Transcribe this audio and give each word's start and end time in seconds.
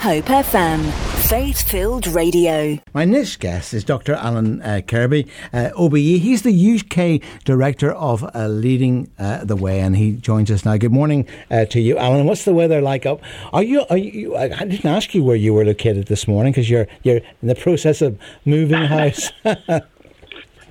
Hope 0.00 0.24
FM, 0.24 0.90
faith 1.28 1.60
filled 1.60 2.06
radio. 2.06 2.78
My 2.94 3.04
next 3.04 3.36
guest 3.36 3.74
is 3.74 3.84
Dr. 3.84 4.14
Alan 4.14 4.62
uh, 4.62 4.80
Kirby, 4.80 5.26
uh, 5.52 5.72
OBE. 5.76 5.96
He's 5.96 6.40
the 6.40 6.80
UK 6.80 7.20
Director 7.44 7.92
of 7.92 8.24
uh, 8.34 8.46
Leading 8.48 9.10
uh, 9.18 9.44
the 9.44 9.56
Way, 9.56 9.80
and 9.80 9.94
he 9.94 10.12
joins 10.12 10.50
us 10.50 10.64
now. 10.64 10.78
Good 10.78 10.90
morning 10.90 11.28
uh, 11.50 11.66
to 11.66 11.80
you, 11.82 11.98
Alan. 11.98 12.24
What's 12.24 12.46
the 12.46 12.54
weather 12.54 12.80
like 12.80 13.04
up? 13.04 13.20
Are 13.52 13.62
you? 13.62 13.84
Are 13.90 13.98
you? 13.98 14.38
I 14.38 14.48
didn't 14.48 14.86
ask 14.86 15.14
you 15.14 15.22
where 15.22 15.36
you 15.36 15.52
were 15.52 15.66
located 15.66 16.06
this 16.06 16.26
morning 16.26 16.52
because 16.52 16.70
you're 16.70 16.86
you're 17.02 17.20
in 17.42 17.48
the 17.48 17.54
process 17.54 18.00
of 18.00 18.18
moving 18.46 18.82
house. 18.82 19.30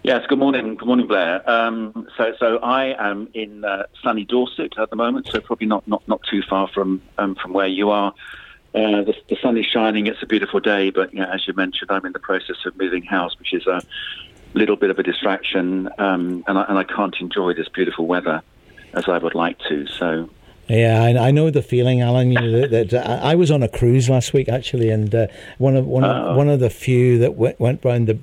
Yes, 0.02 0.26
good 0.30 0.40
morning. 0.40 0.76
Good 0.76 0.88
morning, 0.88 1.08
Blair. 1.08 1.48
Um, 1.48 2.08
so, 2.16 2.34
so 2.40 2.58
I 2.60 2.96
am 3.10 3.28
in 3.34 3.66
uh, 3.66 3.84
sunny 4.02 4.24
Dorset 4.24 4.78
at 4.78 4.90
the 4.90 4.96
moment, 4.96 5.28
so 5.30 5.42
probably 5.42 5.68
not, 5.68 5.86
not, 5.90 6.08
not 6.08 6.22
too 6.24 6.42
far 6.50 6.70
from 6.70 7.02
um, 7.18 7.36
from 7.36 7.52
where 7.52 7.68
you 7.68 7.90
are. 7.90 8.14
Uh, 8.74 9.02
the, 9.02 9.16
the, 9.30 9.38
sun 9.42 9.58
is 9.58 9.66
shining. 9.66 10.06
It's 10.08 10.22
a 10.22 10.28
beautiful 10.28 10.60
day, 10.60 10.92
but 10.92 11.12
you 11.14 11.20
know, 11.20 11.30
as 11.30 11.48
you 11.48 11.54
mentioned, 11.54 11.90
I'm 11.90 12.06
in 12.06 12.14
the 12.14 12.20
process 12.20 12.58
of 12.66 12.78
moving 12.78 13.04
house, 13.04 13.38
which 13.40 13.54
is 13.54 13.66
a 13.66 13.82
little 14.54 14.76
bit 14.76 14.92
of 14.92 15.00
a 15.00 15.04
distraction, 15.04 15.90
um, 15.98 16.44
and, 16.48 16.58
I, 16.58 16.64
and 16.70 16.78
I 16.78 16.84
can't 16.84 17.16
enjoy 17.20 17.54
this 17.56 17.68
beautiful 17.68 18.06
weather 18.06 18.44
as 18.94 19.08
I 19.08 19.18
would 19.18 19.34
like 19.34 19.58
to. 19.70 19.88
So 19.88 20.30
yeah, 20.70 21.02
I, 21.02 21.28
I, 21.28 21.32
know 21.32 21.50
the 21.50 21.64
feeling, 21.64 22.02
Alan. 22.02 22.32
You 22.32 22.40
know, 22.40 22.68
that, 22.68 22.92
that, 22.92 23.24
I 23.24 23.34
was 23.34 23.50
on 23.50 23.64
a 23.64 23.68
cruise 23.68 24.10
last 24.10 24.34
week 24.34 24.48
actually, 24.48 24.90
and 24.90 25.14
uh, 25.14 25.28
one 25.58 25.76
of 25.76 25.88
one 25.88 26.04
of, 26.04 26.12
uh. 26.12 26.36
one 26.36 26.48
of 26.48 26.60
the 26.60 26.70
few 26.70 27.18
that 27.18 27.36
went 27.36 27.60
went 27.60 27.84
round 27.84 28.08
the 28.08 28.20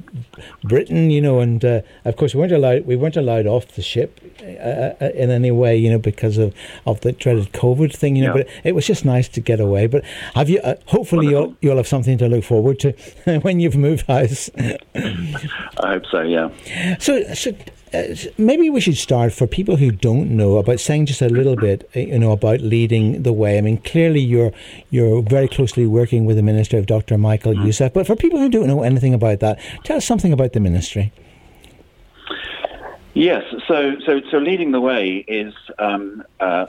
Britain. 0.63 1.11
You 1.11 1.21
know, 1.21 1.41
and 1.41 1.65
uh, 1.65 1.83
of 2.05 2.17
course 2.17 2.35
we 2.35 2.41
weren't 2.41 2.53
allowed 2.53 2.87
we 2.87 2.95
weren't 2.95 3.17
allowed 3.17 3.47
off 3.47 3.69
the 3.69 3.83
ship 3.83 4.21
uh, 4.41 4.45
uh, 4.45 5.11
in 5.15 5.31
any 5.31 5.51
way. 5.51 5.77
You 5.77 5.91
know, 5.91 5.99
because 5.99 6.39
of, 6.39 6.55
of 6.87 7.01
the 7.01 7.13
dreaded 7.13 7.53
COVID 7.53 7.95
thing. 7.95 8.17
You 8.17 8.27
know, 8.27 8.37
yeah. 8.37 8.45
but 8.45 8.49
it 8.65 8.75
was 8.75 8.87
just 8.87 9.05
nice 9.05 9.29
to 9.31 9.41
get 9.41 9.59
away. 9.59 9.89
But 9.89 10.05
have 10.35 10.49
you? 10.49 10.61
Uh, 10.61 10.77
hopefully, 10.87 11.27
you'll 11.27 11.57
you'll 11.61 11.79
have 11.79 11.89
something 11.89 12.17
to 12.19 12.29
look 12.29 12.45
forward 12.45 12.79
to 12.81 12.93
when 13.43 13.59
you've 13.59 13.77
moved 13.77 14.07
house. 14.07 14.51
I 14.55 15.89
hope 15.95 16.07
so. 16.11 16.21
Yeah. 16.23 16.51
So, 16.99 17.23
so 17.35 17.51
uh, 17.51 17.55
maybe 18.37 18.69
we 18.69 18.81
should 18.81 18.97
start 18.97 19.33
for 19.33 19.47
people 19.47 19.77
who 19.77 19.91
don't 19.91 20.31
know 20.31 20.59
about 20.59 20.81
saying 20.81 21.07
just 21.07 21.23
a 21.23 21.29
little 21.29 21.57
bit, 21.57 21.89
uh, 21.95 22.01
you 22.01 22.19
know, 22.19 22.33
about 22.33 22.61
leading 22.61 23.23
the 23.23 23.33
way. 23.33 23.59
I 23.59 23.61
mean, 23.61 23.79
clearly 23.79 24.21
you're 24.21 24.53
you're 24.91 25.23
very 25.23 25.49
closely 25.49 25.87
working 25.87 26.25
with 26.25 26.37
the 26.37 26.43
ministry 26.43 26.79
of 26.79 26.87
Dr. 26.87 27.17
Michael 27.17 27.55
mm. 27.55 27.65
Youssef, 27.65 27.93
but 27.93 28.07
for 28.07 28.17
people 28.17 28.39
who 28.39 28.49
don't 28.49 28.67
know 28.67 28.83
anything 28.83 29.15
about 29.15 29.41
that, 29.41 29.59
tell 29.85 29.97
us 29.97 30.05
something 30.05 30.33
about 30.33 30.53
the 30.53 30.61
ministry. 30.61 31.13
Yes, 33.15 33.45
so 33.67 33.97
so 34.05 34.21
so 34.31 34.39
leading 34.39 34.73
the 34.73 34.81
way 34.81 35.25
is 35.29 35.55
um, 35.79 36.25
uh, 36.41 36.67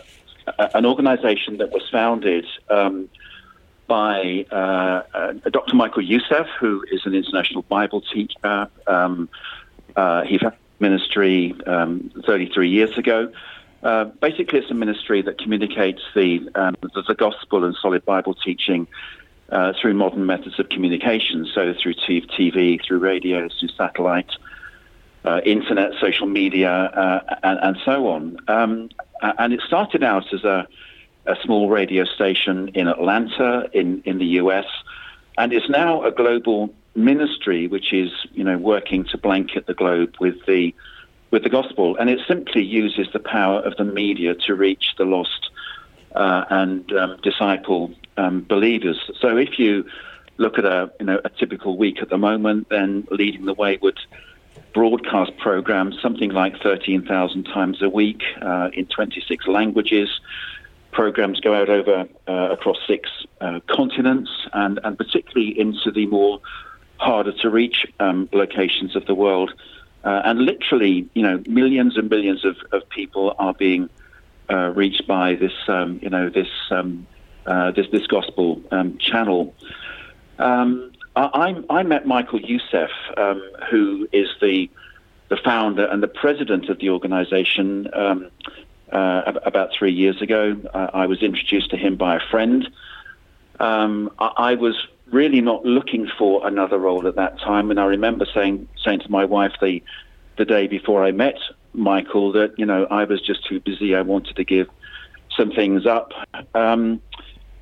an 0.74 0.86
organisation 0.86 1.58
that 1.58 1.72
was 1.72 1.84
founded. 1.92 2.46
Um, 2.70 3.10
by 3.88 4.46
uh, 4.52 5.02
uh, 5.14 5.34
Dr. 5.50 5.74
Michael 5.78 6.04
Youssef, 6.04 6.46
who 6.60 6.84
is 6.92 7.06
an 7.06 7.16
international 7.16 7.62
Bible 7.62 8.02
teacher. 8.02 8.68
Um, 8.86 9.30
uh, 9.96 10.24
he 10.24 10.38
ministry 10.80 11.56
um, 11.66 12.12
33 12.26 12.70
years 12.70 12.98
ago. 12.98 13.32
Uh, 13.84 14.06
basically, 14.06 14.60
it's 14.60 14.72
a 14.72 14.74
ministry 14.74 15.22
that 15.22 15.38
communicates 15.38 16.02
the, 16.16 16.50
um, 16.56 16.76
the, 16.82 17.04
the, 17.08 17.16
gospel 17.16 17.64
and 17.64 17.76
solid 17.82 18.04
Bible 18.06 18.34
teaching 18.34 18.88
uh, 19.50 19.74
through 19.80 19.94
modern 19.94 20.26
methods 20.26 20.60
of 20.60 20.68
communication, 20.70 21.48
so 21.54 21.74
through 21.82 21.94
TV, 21.94 22.84
through 22.84 22.98
radio, 22.98 23.48
through 23.48 23.70
satellite, 23.70 24.32
uh, 25.26 25.42
internet, 25.46 25.92
social 26.02 26.28
media, 26.28 26.72
uh, 26.72 27.36
and, 27.44 27.60
and, 27.62 27.78
so 27.86 28.08
on. 28.08 28.38
Um, 28.48 28.90
and 29.22 29.54
it 29.54 29.62
started 29.62 30.04
out 30.04 30.34
as 30.34 30.44
a, 30.44 30.68
a 31.26 31.36
small 31.44 31.70
radio 31.70 32.04
station 32.04 32.70
in 32.70 32.88
Atlanta, 32.88 33.70
in, 33.74 34.02
in 34.06 34.18
the 34.18 34.26
US, 34.42 34.66
and 35.38 35.54
is 35.54 35.70
now 35.70 36.04
a 36.04 36.12
global 36.12 36.74
ministry 36.98 37.68
which 37.68 37.94
is, 37.94 38.12
you 38.34 38.44
know, 38.44 38.58
working 38.58 39.06
to 39.06 39.18
blanket 39.18 39.68
the 39.68 39.74
globe 39.74 40.16
with 40.20 40.46
the 40.46 40.74
with 41.30 41.44
the 41.44 41.50
gospel, 41.50 41.96
and 41.98 42.10
it 42.10 42.20
simply 42.28 42.64
uses 42.64 43.08
the 43.12 43.20
power 43.20 43.60
of 43.60 43.76
the 43.76 43.84
media 43.84 44.34
to 44.34 44.56
reach 44.56 44.96
the 44.98 45.04
lost 45.04 45.50
uh, 46.16 46.46
and 46.50 46.92
um, 46.94 47.18
disciple 47.22 47.92
um, 48.16 48.46
believers. 48.48 48.98
So, 49.20 49.38
if 49.38 49.60
you 49.60 49.86
look 50.38 50.58
at 50.58 50.66
a 50.66 50.92
you 51.00 51.06
know 51.06 51.20
a 51.24 51.30
typical 51.30 51.78
week 51.78 52.02
at 52.02 52.10
the 52.10 52.18
moment, 52.18 52.70
then 52.70 53.08
leading 53.12 53.46
the 53.46 53.54
way 53.54 53.78
would 53.82 54.00
broadcast 54.74 55.36
programs 55.38 56.00
something 56.02 56.30
like 56.30 56.62
13,000 56.62 57.46
times 57.46 57.82
a 57.82 57.90
week 57.90 58.22
uh, 58.42 58.70
in 58.74 58.86
26 58.86 59.48
languages. 59.48 60.10
Programs 60.92 61.40
go 61.40 61.54
out 61.54 61.70
over 61.70 62.08
uh, 62.28 62.50
across 62.52 62.78
six 62.86 63.10
uh, 63.42 63.60
continents 63.68 64.30
and, 64.54 64.80
and 64.84 64.98
particularly 64.98 65.60
into 65.60 65.92
the 65.92 66.06
more 66.06 66.40
harder 67.00 67.32
to 67.32 67.50
reach 67.50 67.86
um, 68.00 68.30
locations 68.32 68.96
of 68.96 69.06
the 69.06 69.16
world. 69.16 69.54
Uh, 70.04 70.22
and 70.26 70.40
literally, 70.40 71.10
you 71.14 71.22
know, 71.22 71.44
millions 71.48 71.98
and 71.98 72.10
millions 72.10 72.46
of, 72.46 72.56
of 72.72 72.88
people 72.90 73.36
are 73.40 73.54
being 73.54 73.90
uh, 74.50 74.72
reached 74.76 75.06
by 75.08 75.36
this, 75.36 75.54
um, 75.68 76.00
you 76.02 76.10
know, 76.10 76.30
this 76.30 76.48
um, 76.72 77.06
uh, 77.46 77.72
this 77.72 77.88
this 77.92 78.08
gospel 78.08 78.62
um, 78.72 78.98
channel. 78.98 79.54
Um, 80.40 80.92
I, 81.16 81.62
I, 81.70 81.84
met 81.84 82.06
Michael 82.06 82.40
Youssef, 82.40 82.92
um, 83.18 83.42
who 83.70 84.08
is 84.12 84.30
the 84.40 84.70
the 85.30 85.38
founder 85.38 85.86
and 85.86 86.02
the 86.02 86.08
president 86.08 86.70
of 86.70 86.80
the 86.80 86.90
organization. 86.90 87.88
Uh, 87.90 88.30
about 89.44 89.72
three 89.78 89.92
years 89.92 90.22
ago, 90.22 90.56
I 90.74 91.08
was 91.08 91.22
introduced 91.22 91.72
to 91.72 91.78
him 91.78 91.98
by 91.98 92.16
a 92.16 92.22
friend. 92.32 92.70
I, 93.60 94.08
I 94.20 94.56
was 94.56 94.88
really 95.12 95.42
not 95.42 95.66
looking 95.66 96.08
for 96.18 96.46
another 96.46 96.78
role 96.78 97.08
at 97.08 97.16
that 97.16 97.40
time. 97.40 97.72
And 97.72 97.80
I 97.80 97.86
remember 97.86 98.26
saying 98.34 98.68
saying 98.84 99.02
to 99.02 99.12
my 99.12 99.26
wife 99.26 99.54
the 99.62 99.82
the 100.38 100.46
day 100.46 100.68
before 100.68 101.04
I 101.04 101.12
met 101.12 101.38
Michael 101.74 102.32
that 102.34 102.58
you 102.58 102.66
know 102.66 102.86
I 102.90 103.04
was 103.06 103.22
just 103.22 103.46
too 103.46 103.60
busy. 103.60 103.96
I 103.96 104.02
wanted 104.02 104.36
to 104.36 104.44
give 104.44 104.68
some 105.36 105.52
things 105.52 105.86
up. 105.86 106.12
Um, 106.54 107.02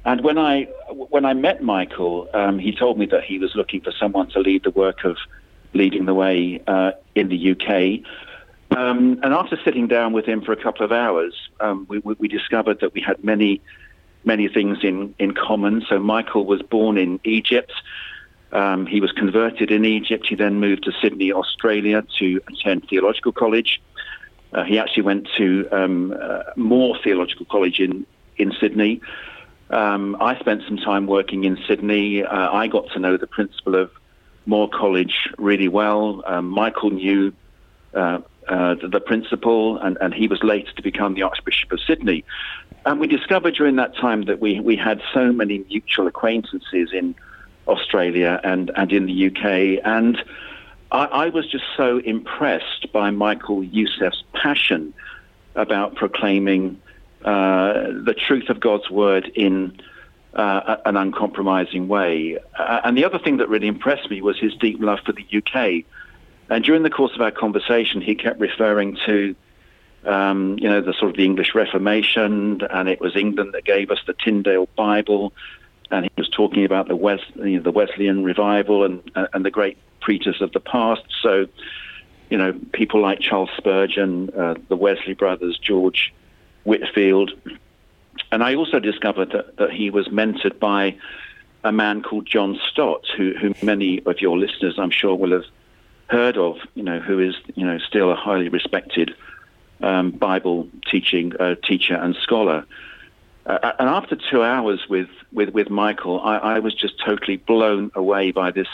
and 0.06 0.22
when 0.22 0.38
I 0.38 0.64
when 0.90 1.26
I 1.26 1.34
met 1.34 1.64
Michael, 1.64 2.30
um, 2.34 2.60
he 2.60 2.72
told 2.72 2.98
me 2.98 3.06
that 3.08 3.24
he 3.24 3.40
was 3.40 3.56
looking 3.56 3.82
for 3.82 3.92
someone 3.92 4.30
to 4.30 4.40
lead 4.40 4.64
the 4.64 4.72
work 4.72 5.04
of 5.04 5.18
leading 5.74 6.06
the 6.06 6.14
way 6.14 6.62
uh, 6.68 6.92
in 7.16 7.30
the 7.30 7.52
UK. 7.52 8.06
Um, 8.76 9.20
and 9.24 9.34
after 9.34 9.60
sitting 9.64 9.88
down 9.88 10.14
with 10.14 10.26
him 10.26 10.42
for 10.42 10.52
a 10.52 10.62
couple 10.62 10.86
of 10.86 10.92
hours, 10.92 11.34
um, 11.60 11.86
we, 11.90 12.00
we, 12.00 12.28
discovered 12.28 12.80
that 12.80 12.94
we 12.94 13.02
had 13.02 13.24
many 13.24 13.62
many 14.26 14.48
things 14.48 14.80
in, 14.84 15.14
in 15.20 15.34
common. 15.34 15.86
So 15.88 16.00
Michael 16.00 16.46
was 16.46 16.62
born 16.62 16.98
in 16.98 17.20
Egypt. 17.24 17.72
Um, 18.52 18.86
he 18.86 19.02
was 19.02 19.12
converted 19.12 19.72
in 19.72 19.86
Egypt. 19.86 20.28
He 20.28 20.36
then 20.36 20.60
moved 20.60 20.84
to 20.84 20.92
Sydney, 21.02 21.32
Australia 21.32 22.04
to 22.20 22.42
attend 22.48 22.88
theological 22.90 23.32
college. 23.32 23.82
Uh, 24.54 24.64
he 24.64 24.80
actually 24.80 25.04
went 25.04 25.28
to 25.38 25.68
um, 25.72 26.16
uh, 26.20 26.44
Moore 26.56 26.98
Theological 27.04 27.46
College 27.46 27.80
in, 27.80 28.06
in 28.38 28.54
Sydney. 28.60 29.02
Um, 29.70 30.16
I 30.22 30.40
spent 30.40 30.64
some 30.68 30.78
time 30.78 31.08
working 31.08 31.44
in 31.44 31.58
Sydney. 31.68 32.24
Uh, 32.24 32.52
I 32.52 32.68
got 32.68 32.90
to 32.92 33.00
know 33.00 33.18
the 33.18 33.28
principal 33.28 33.76
of 33.76 33.92
Moore 34.46 34.70
College 34.70 35.30
really 35.38 35.68
well. 35.68 36.24
Um, 36.26 36.50
Michael 36.50 36.92
knew 36.92 37.34
uh, 37.94 38.20
uh, 38.48 38.76
the, 38.76 38.88
the, 38.88 39.00
principal, 39.00 39.78
and, 39.80 39.98
and 40.00 40.14
he 40.14 40.28
was 40.28 40.44
later 40.44 40.72
to 40.74 40.82
become 40.82 41.16
the 41.16 41.24
Archbishop 41.24 41.72
of 41.72 41.80
Sydney. 41.82 42.24
And 42.86 43.00
we 43.00 43.08
discovered 43.08 43.56
during 43.56 43.78
that 43.78 43.96
time 43.96 44.24
that 44.24 44.40
we, 44.40 44.60
we 44.60 44.76
had 44.76 45.02
so 45.14 45.32
many 45.32 45.66
mutual 45.70 46.08
acquaintances 46.08 46.90
in 46.94 47.16
Australia 47.68 48.40
and, 48.44 48.72
and 48.76 48.92
in 48.92 49.08
the 49.08 49.28
UK. 49.28 49.82
And 49.84 50.24
I, 50.92 51.06
I 51.06 51.30
was 51.30 51.50
just 51.50 51.64
so 51.76 51.98
impressed 51.98 52.92
by 52.94 53.10
Michael 53.10 53.64
Youssef's 53.64 54.24
passion 54.34 54.94
about 55.56 55.96
proclaiming 55.96 56.80
uh, 57.24 57.74
the 58.04 58.14
truth 58.16 58.50
of 58.50 58.60
God's 58.60 58.90
word 58.90 59.32
in 59.34 59.82
uh, 60.36 60.78
an 60.86 60.96
uncompromising 60.96 61.88
way. 61.88 62.38
Uh, 62.60 62.82
and 62.84 62.96
the 62.96 63.06
other 63.06 63.18
thing 63.18 63.38
that 63.38 63.50
really 63.50 63.68
impressed 63.68 64.12
me 64.12 64.22
was 64.22 64.38
his 64.38 64.54
deep 64.56 64.80
love 64.80 65.00
for 65.06 65.14
the 65.14 65.26
UK. 65.34 65.86
And 66.50 66.64
during 66.64 66.84
the 66.84 66.92
course 66.92 67.14
of 67.16 67.22
our 67.22 67.32
conversation, 67.32 68.02
he 68.02 68.14
kept 68.14 68.40
referring 68.40 68.98
to 69.08 69.36
um, 70.06 70.58
you 70.60 70.70
know, 70.70 70.82
the 70.82 70.94
sort 70.94 71.12
of 71.12 71.18
the 71.18 71.26
English 71.26 71.56
Reformation, 71.56 72.62
and 72.70 72.88
it 72.90 73.02
was 73.02 73.16
England 73.16 73.54
that 73.54 73.66
gave 73.66 73.92
us 73.92 74.00
the 74.06 74.14
Tyndale 74.14 74.70
Bible, 74.76 75.34
and 75.92 76.06
he 76.06 76.12
was 76.18 76.30
talking 76.30 76.66
about 76.66 76.88
the 76.88 76.96
Wes, 76.96 77.20
you 77.36 77.58
know, 77.58 77.64
the 77.64 77.72
Wesleyan 77.72 78.24
revival 78.24 78.84
and 78.84 79.12
and 79.34 79.46
the 79.46 79.52
great 79.52 79.78
preachers 80.02 80.42
of 80.42 80.52
the 80.52 80.60
past. 80.60 81.04
So, 81.22 81.48
you 82.30 82.38
know, 82.38 82.54
people 82.74 83.02
like 83.02 83.20
Charles 83.20 83.50
Spurgeon, 83.58 84.30
uh, 84.32 84.56
the 84.68 84.76
Wesley 84.76 85.14
brothers, 85.14 85.58
George 85.58 86.14
Whitefield, 86.64 87.32
and 88.32 88.44
I 88.44 88.56
also 88.56 88.80
discovered 88.80 89.32
that 89.32 89.58
that 89.58 89.72
he 89.72 89.90
was 89.90 90.08
mentored 90.08 90.60
by 90.60 90.98
a 91.64 91.72
man 91.72 92.04
called 92.04 92.28
John 92.28 92.60
Stott, 92.70 93.06
who, 93.18 93.34
who 93.34 93.56
many 93.64 94.00
of 94.06 94.22
your 94.22 94.38
listeners, 94.38 94.76
I'm 94.78 94.92
sure, 94.92 95.16
will 95.16 95.32
have 95.32 95.46
heard 96.08 96.38
of. 96.38 96.58
You 96.76 96.84
know, 96.84 97.00
who 97.00 97.20
is 97.20 97.36
you 97.56 97.66
know 97.66 97.80
still 97.80 98.12
a 98.12 98.16
highly 98.16 98.50
respected 98.50 99.16
um, 99.82 100.12
Bible 100.12 100.68
teaching 100.90 101.36
uh, 101.40 101.56
teacher 101.56 101.96
and 101.96 102.16
scholar. 102.16 102.66
Uh, 103.46 103.74
and 103.78 103.90
after 103.90 104.16
two 104.16 104.42
hours 104.42 104.88
with, 104.90 105.10
with, 105.32 105.50
with 105.50 105.70
Michael, 105.70 106.20
I, 106.20 106.38
I 106.38 106.60
was 106.60 106.74
just 106.74 107.00
totally 107.00 107.38
blown 107.38 107.92
away 107.94 108.32
by 108.32 108.52
this 108.52 108.68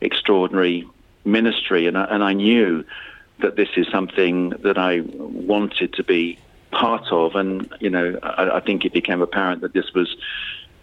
extraordinary 0.00 0.86
ministry. 1.24 1.86
And 1.86 1.96
I, 1.96 2.04
and 2.04 2.22
I 2.22 2.32
knew 2.34 2.84
that 3.38 3.56
this 3.56 3.70
is 3.76 3.86
something 3.88 4.50
that 4.62 4.76
I 4.76 5.00
wanted 5.00 5.94
to 5.94 6.04
be 6.04 6.38
part 6.70 7.10
of. 7.10 7.34
And, 7.34 7.72
you 7.80 7.90
know, 7.90 8.18
I, 8.22 8.56
I 8.56 8.60
think 8.60 8.84
it 8.84 8.92
became 8.92 9.22
apparent 9.22 9.62
that 9.62 9.72
this 9.72 9.94
was 9.94 10.14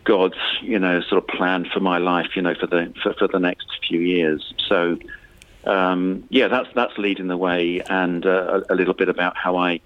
God's, 0.06 0.38
you 0.62 0.80
know, 0.80 1.02
sort 1.02 1.24
of 1.24 1.28
plan 1.28 1.70
for 1.72 1.82
my 1.82 2.00
life, 2.00 2.36
you 2.36 2.42
know, 2.42 2.56
for 2.56 2.68
the, 2.68 2.92
for, 3.04 3.14
for 3.14 3.28
the 3.28 3.40
next 3.40 3.68
few 3.88 4.00
years. 4.00 4.54
So, 4.68 4.98
um, 5.66 6.24
yeah, 6.30 6.48
that's, 6.48 6.70
that's 6.76 6.98
leading 6.98 7.28
the 7.28 7.38
way 7.38 7.82
and 7.90 8.26
uh, 8.26 8.62
a, 8.70 8.74
a 8.74 8.76
little 8.76 8.94
bit 8.94 9.10
about 9.10 9.36
how 9.38 9.58
I 9.58 9.82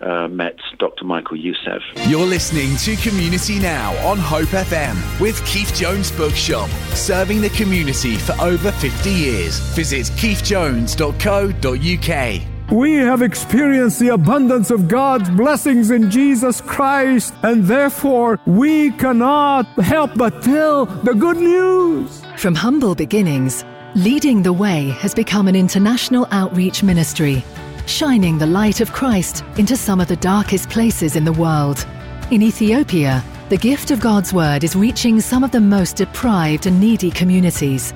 uh, 0.00 0.28
met 0.28 0.56
Dr. 0.78 1.04
Michael 1.04 1.36
Youssef. 1.36 1.82
You're 2.06 2.26
listening 2.26 2.76
to 2.78 2.96
Community 2.96 3.58
Now 3.58 3.92
on 4.06 4.16
Hope 4.18 4.48
FM 4.48 5.20
with 5.20 5.44
Keith 5.46 5.74
Jones 5.74 6.10
Bookshop, 6.10 6.70
serving 6.94 7.42
the 7.42 7.50
community 7.50 8.16
for 8.16 8.32
over 8.40 8.72
50 8.72 9.10
years. 9.10 9.58
Visit 9.74 10.06
keithjones.co.uk. 10.16 12.42
We 12.72 12.94
have 12.94 13.20
experienced 13.20 13.98
the 13.98 14.10
abundance 14.10 14.70
of 14.70 14.86
God's 14.86 15.28
blessings 15.30 15.90
in 15.90 16.08
Jesus 16.08 16.60
Christ, 16.60 17.34
and 17.42 17.64
therefore 17.64 18.38
we 18.46 18.92
cannot 18.92 19.66
help 19.82 20.14
but 20.14 20.40
tell 20.40 20.86
the 20.86 21.14
good 21.14 21.38
news. 21.38 22.22
From 22.36 22.54
humble 22.54 22.94
beginnings, 22.94 23.64
Leading 23.96 24.40
the 24.40 24.52
Way 24.52 24.90
has 25.00 25.14
become 25.14 25.48
an 25.48 25.56
international 25.56 26.28
outreach 26.30 26.84
ministry 26.84 27.42
shining 27.86 28.38
the 28.38 28.46
light 28.46 28.80
of 28.80 28.92
Christ 28.92 29.44
into 29.56 29.76
some 29.76 30.00
of 30.00 30.06
the 30.06 30.14
darkest 30.14 30.70
places 30.70 31.16
in 31.16 31.24
the 31.24 31.32
world. 31.32 31.84
In 32.30 32.40
Ethiopia, 32.40 33.24
the 33.48 33.56
gift 33.56 33.90
of 33.90 33.98
God's 33.98 34.32
Word 34.32 34.62
is 34.62 34.76
reaching 34.76 35.20
some 35.20 35.42
of 35.42 35.50
the 35.50 35.60
most 35.60 35.96
deprived 35.96 36.66
and 36.66 36.80
needy 36.80 37.10
communities. 37.10 37.92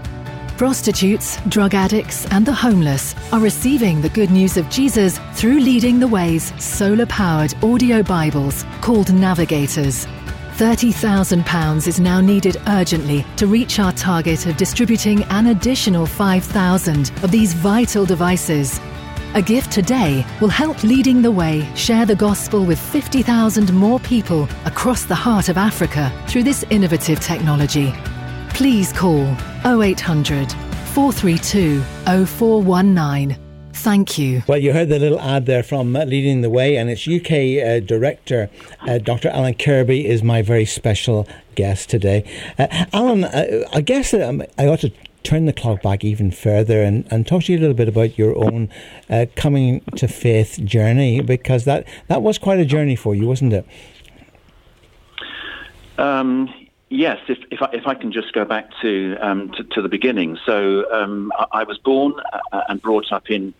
Prostitutes, 0.56 1.38
drug 1.48 1.74
addicts, 1.74 2.26
and 2.32 2.44
the 2.44 2.52
homeless 2.52 3.14
are 3.32 3.40
receiving 3.40 4.00
the 4.00 4.08
good 4.08 4.32
news 4.32 4.56
of 4.56 4.68
Jesus 4.70 5.20
through 5.34 5.60
Leading 5.60 6.00
the 6.00 6.08
Way's 6.08 6.52
solar 6.62 7.06
powered 7.06 7.54
audio 7.62 8.02
Bibles 8.02 8.64
called 8.80 9.14
Navigators. 9.14 10.08
£30,000 10.56 11.86
is 11.86 12.00
now 12.00 12.20
needed 12.20 12.56
urgently 12.68 13.24
to 13.36 13.46
reach 13.46 13.78
our 13.78 13.92
target 13.92 14.46
of 14.46 14.56
distributing 14.56 15.22
an 15.24 15.48
additional 15.48 16.06
5,000 16.06 17.10
of 17.22 17.30
these 17.30 17.54
vital 17.54 18.04
devices 18.04 18.80
a 19.34 19.42
gift 19.42 19.72
today 19.72 20.24
will 20.40 20.48
help 20.48 20.84
Leading 20.84 21.20
the 21.20 21.30
Way 21.30 21.68
share 21.74 22.06
the 22.06 22.14
gospel 22.14 22.64
with 22.64 22.78
50,000 22.78 23.72
more 23.72 23.98
people 23.98 24.48
across 24.64 25.06
the 25.06 25.14
heart 25.16 25.48
of 25.48 25.58
Africa 25.58 26.12
through 26.28 26.44
this 26.44 26.64
innovative 26.70 27.18
technology. 27.18 27.92
Please 28.50 28.92
call 28.92 29.26
0800 29.64 30.52
432 30.52 31.82
0419. 32.26 33.43
Thank 33.74 34.18
you. 34.18 34.42
Well, 34.46 34.58
you 34.58 34.72
heard 34.72 34.88
the 34.88 35.00
little 35.00 35.20
ad 35.20 35.46
there 35.46 35.64
from 35.64 35.94
Leading 35.94 36.42
the 36.42 36.48
Way, 36.48 36.76
and 36.76 36.88
its 36.88 37.08
UK 37.08 37.62
uh, 37.62 37.84
director, 37.84 38.48
uh, 38.82 38.98
Dr. 38.98 39.28
Alan 39.30 39.54
Kirby, 39.54 40.06
is 40.06 40.22
my 40.22 40.42
very 40.42 40.64
special 40.64 41.26
guest 41.56 41.90
today. 41.90 42.24
Uh, 42.56 42.86
Alan, 42.92 43.24
uh, 43.24 43.68
I 43.72 43.80
guess 43.80 44.14
um, 44.14 44.44
I 44.56 44.68
ought 44.68 44.80
to 44.80 44.92
turn 45.24 45.46
the 45.46 45.52
clock 45.52 45.82
back 45.82 46.04
even 46.04 46.30
further 46.30 46.82
and, 46.82 47.06
and 47.10 47.26
talk 47.26 47.44
to 47.44 47.52
you 47.52 47.58
a 47.58 47.60
little 47.60 47.74
bit 47.74 47.88
about 47.88 48.16
your 48.16 48.36
own 48.36 48.68
uh, 49.10 49.26
coming 49.34 49.80
to 49.96 50.06
faith 50.06 50.60
journey 50.64 51.20
because 51.20 51.64
that, 51.64 51.86
that 52.06 52.22
was 52.22 52.38
quite 52.38 52.60
a 52.60 52.64
journey 52.64 52.94
for 52.94 53.14
you, 53.14 53.26
wasn't 53.26 53.52
it? 53.52 53.66
Um, 55.98 56.52
yes, 56.94 57.18
if, 57.28 57.38
if 57.50 57.60
I, 57.60 57.68
if, 57.72 57.86
I, 57.86 57.94
can 57.94 58.12
just 58.12 58.32
go 58.32 58.44
back 58.44 58.70
to 58.82 59.16
um, 59.20 59.50
to, 59.52 59.64
to, 59.64 59.82
the 59.82 59.88
beginning. 59.88 60.38
So 60.46 60.90
um, 60.92 61.32
I, 61.36 61.46
I, 61.52 61.64
was 61.64 61.78
born 61.78 62.14
uh, 62.52 62.62
and 62.68 62.80
brought 62.80 63.12
up 63.12 63.30
in 63.30 63.52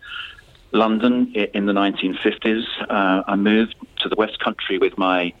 London 0.71 1.33
in 1.33 1.65
the 1.65 1.73
1950s. 1.73 2.63
Uh, 2.89 3.23
I 3.27 3.35
moved 3.35 3.75
to 3.99 4.09
the 4.09 4.15
West 4.15 4.39
Country 4.39 4.77
with 4.77 4.97
my 4.97 5.33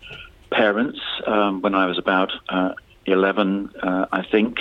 parents 0.51 0.99
um, 1.25 1.61
when 1.61 1.75
I 1.75 1.85
was 1.85 1.97
about 1.97 2.31
uh, 2.49 2.73
11, 3.05 3.71
uh, 3.81 4.05
I 4.11 4.23
think. 4.23 4.59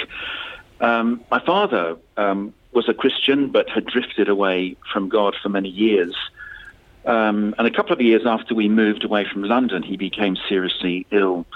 Um, 0.81 1.22
my 1.31 1.40
father 1.44 1.96
um, 2.16 2.52
was 2.72 2.88
a 2.88 2.94
Christian 2.94 3.50
but 3.50 3.69
had 3.69 3.86
drifted 3.86 4.28
away 4.28 4.76
from 4.92 5.08
God 5.08 5.36
for 5.42 5.48
many 5.48 5.69
years. 5.69 6.14
Um, 7.04 7.54
and 7.58 7.66
a 7.66 7.70
couple 7.70 7.92
of 7.92 8.00
years 8.00 8.22
after 8.26 8.54
we 8.54 8.69
moved 8.69 9.04
away 9.04 9.26
from 9.31 9.44
London, 9.44 9.82
he 9.82 9.96
became 9.96 10.36
seriously 10.48 11.06
ill 11.10 11.46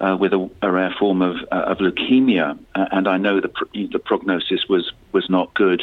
uh, 0.00 0.16
with 0.18 0.32
a, 0.32 0.50
a, 0.62 0.70
rare 0.70 0.94
form 0.98 1.22
of, 1.22 1.36
uh, 1.50 1.54
of 1.54 1.78
leukemia. 1.78 2.58
Uh, 2.74 2.86
and 2.92 3.08
I 3.08 3.16
know 3.16 3.40
the, 3.40 3.50
the 3.72 3.98
prognosis 3.98 4.68
was, 4.68 4.92
was 5.12 5.28
not 5.28 5.54
good. 5.54 5.82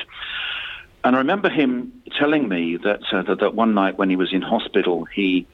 And 1.04 1.16
I 1.16 1.20
remember 1.20 1.50
him 1.50 2.02
telling 2.18 2.48
me 2.48 2.78
that, 2.78 3.02
uh, 3.12 3.24
that, 3.24 3.40
that 3.40 3.56
one 3.56 3.74
night 3.74 3.98
when 3.98 4.10
he 4.10 4.16
was 4.16 4.34
in 4.34 4.42
hospital, 4.42 5.06
he 5.06 5.46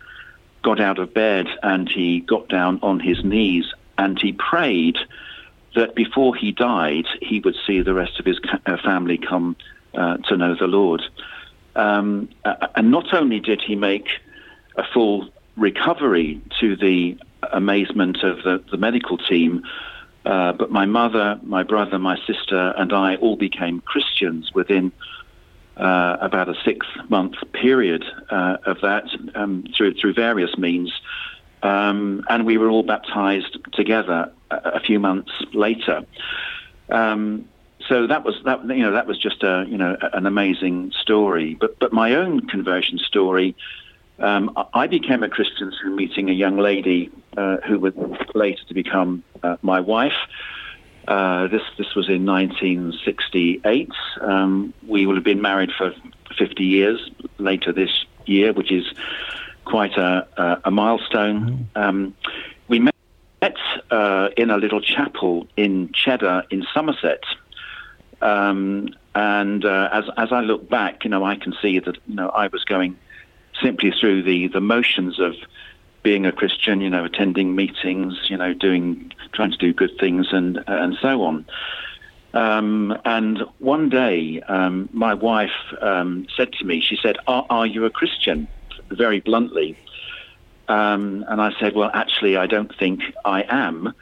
got 0.62 0.80
out 0.80 1.00
of 1.00 1.14
bed 1.14 1.48
and 1.64 1.90
he 1.90 2.20
got 2.22 2.48
down 2.48 2.80
on 2.84 3.00
his 3.00 3.24
knees 3.24 3.66
and 3.98 4.20
he 4.22 4.34
prayed 4.34 4.98
that 5.76 5.96
before 5.96 6.36
he 6.36 6.52
died, 6.52 7.06
he 7.22 7.40
would 7.40 7.56
see 7.66 7.82
the 7.82 7.94
rest 7.94 8.20
of 8.20 8.26
his 8.26 8.40
uh, 8.66 8.78
family 8.78 9.18
come 9.18 9.56
uh, 9.94 10.18
to 10.18 10.38
know 10.38 10.56
the 10.56 10.68
Lord. 10.68 11.02
Um, 11.76 12.30
and 12.76 12.92
not 12.92 13.14
only 13.14 13.40
did 13.40 13.62
he 13.62 13.76
make 13.76 14.08
a 14.76 14.84
full 14.94 15.30
recovery 15.56 16.42
to 16.60 16.76
the 16.76 17.18
amazement 17.52 18.24
of 18.24 18.44
the, 18.44 18.64
the 18.72 18.78
medical 18.78 19.18
team, 19.18 19.64
uh, 20.26 20.54
but 20.54 20.72
my 20.72 20.86
mother, 20.86 21.40
my 21.44 21.64
brother, 21.64 21.98
my 21.98 22.18
sister, 22.28 22.74
and 22.78 22.94
I 22.94 23.16
all 23.16 23.36
became 23.36 23.82
Christians 23.82 24.52
within 24.54 24.92
uh, 25.78 26.18
about 26.22 26.50
a 26.50 26.56
six-month 26.64 27.36
period 27.54 28.04
uh, 28.30 28.58
of 28.66 28.82
that 28.82 29.06
um, 29.36 29.66
through 29.76 29.96
through 29.96 30.14
various 30.14 30.58
means. 30.58 30.92
Um, 31.64 32.24
and 32.30 32.46
we 32.46 32.58
were 32.58 32.70
all 32.70 32.84
baptized 32.84 33.58
together 33.74 34.32
a, 34.50 34.56
a 34.76 34.80
few 34.80 35.00
months 35.00 35.32
later. 35.54 36.04
Um, 36.90 37.48
so 37.88 38.08
that 38.08 38.24
was 38.24 38.36
that 38.46 38.64
you 38.68 38.84
know 38.84 38.92
that 38.92 39.08
was 39.08 39.18
just 39.18 39.44
a 39.44 39.66
you 39.68 39.78
know 39.78 39.98
an 40.14 40.26
amazing 40.26 40.92
story. 41.00 41.56
But 41.60 41.80
but 41.80 41.92
my 41.94 42.16
own 42.16 42.48
conversion 42.48 43.00
story, 43.00 43.56
um, 44.22 44.56
I 44.74 44.88
became 44.88 45.24
a 45.24 45.30
Christian 45.30 45.72
through 45.80 45.96
meeting 45.96 46.30
a 46.30 46.34
young 46.34 46.58
lady 46.58 47.10
uh, 47.38 47.58
who 47.68 47.80
would 47.80 47.96
later 48.36 48.64
to 48.68 48.74
become 48.74 49.24
uh, 49.44 49.58
my 49.62 49.80
wife. 49.80 50.18
Uh, 51.08 51.48
this 51.48 51.64
this 51.78 51.96
was 51.96 52.08
in 52.08 52.26
1968. 52.26 53.90
Um, 54.22 54.74
we 54.88 55.06
will 55.06 55.16
have 55.16 55.24
been 55.24 55.42
married 55.42 55.72
for 55.76 55.94
50 56.38 56.64
years 56.64 57.10
later 57.40 57.74
this 57.74 58.06
year, 58.26 58.54
which 58.54 58.72
is 58.72 58.86
quite 59.66 59.98
a, 59.98 60.28
a, 60.38 60.62
a 60.66 60.72
milestone. 60.72 61.68
Mm-hmm. 61.76 61.82
Um, 61.82 62.16
we 62.68 62.80
met 62.80 62.94
uh, 63.90 64.30
in 64.38 64.52
a 64.52 64.58
little 64.58 64.82
chapel 64.82 65.48
in 65.58 65.92
Cheddar 65.94 66.44
in 66.52 66.66
Somerset. 66.74 67.24
Um, 68.22 68.90
and 69.16 69.66
uh, 69.66 69.90
as 69.92 70.06
as 70.18 70.32
I 70.32 70.42
look 70.42 70.70
back, 70.70 71.04
you 71.04 71.10
know, 71.10 71.26
I 71.26 71.36
can 71.36 71.54
see 71.62 71.80
that 71.80 71.98
you 72.08 72.16
know 72.16 72.30
I 72.30 72.48
was 72.48 72.64
going 72.64 72.98
simply 73.62 73.92
through 73.92 74.24
the 74.24 74.48
the 74.48 74.62
motions 74.62 75.20
of 75.20 75.36
being 76.04 76.26
a 76.26 76.32
Christian, 76.32 76.82
you 76.82 76.90
know, 76.90 77.06
attending 77.06 77.56
meetings, 77.56 78.18
you 78.30 78.38
know, 78.38 78.54
doing 78.54 79.14
trying 79.34 79.52
to 79.52 79.58
do 79.58 79.74
good 79.74 79.98
things 80.00 80.28
and 80.32 80.64
and 80.68 80.98
so 81.02 81.24
on. 81.24 81.46
Um, 82.34 82.98
and 83.04 83.44
one 83.60 83.90
day, 83.90 84.42
um, 84.48 84.88
my 84.94 85.14
wife 85.14 85.52
um, 85.82 86.28
said 86.38 86.54
to 86.54 86.66
me, 86.66 86.80
she 86.80 86.96
said, 86.96 87.18
are, 87.28 87.46
are 87.50 87.68
you 87.68 87.84
a 87.84 87.90
Christian? 87.90 88.48
very 88.92 89.20
bluntly. 89.20 89.78
Um, 90.68 91.26
and 91.28 91.42
I 91.42 91.52
said, 91.60 91.76
well, 91.76 91.92
actually, 91.94 92.38
I 92.38 92.48
don't 92.48 92.74
think 92.78 93.02
I 93.26 93.44
am. 93.50 93.94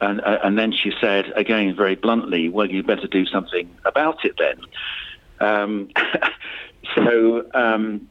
And, 0.00 0.20
uh, 0.20 0.38
and 0.42 0.58
then 0.58 0.72
she 0.72 0.92
said, 1.00 1.32
again, 1.36 1.74
very 1.74 1.94
bluntly, 1.94 2.48
well, 2.48 2.68
you 2.68 2.82
better 2.82 3.06
do 3.06 3.26
something 3.26 3.70
about 3.84 4.24
it 4.24 4.36
then. 4.38 4.60
Um, 5.40 5.90
so, 6.94 7.46
um, 7.54 8.08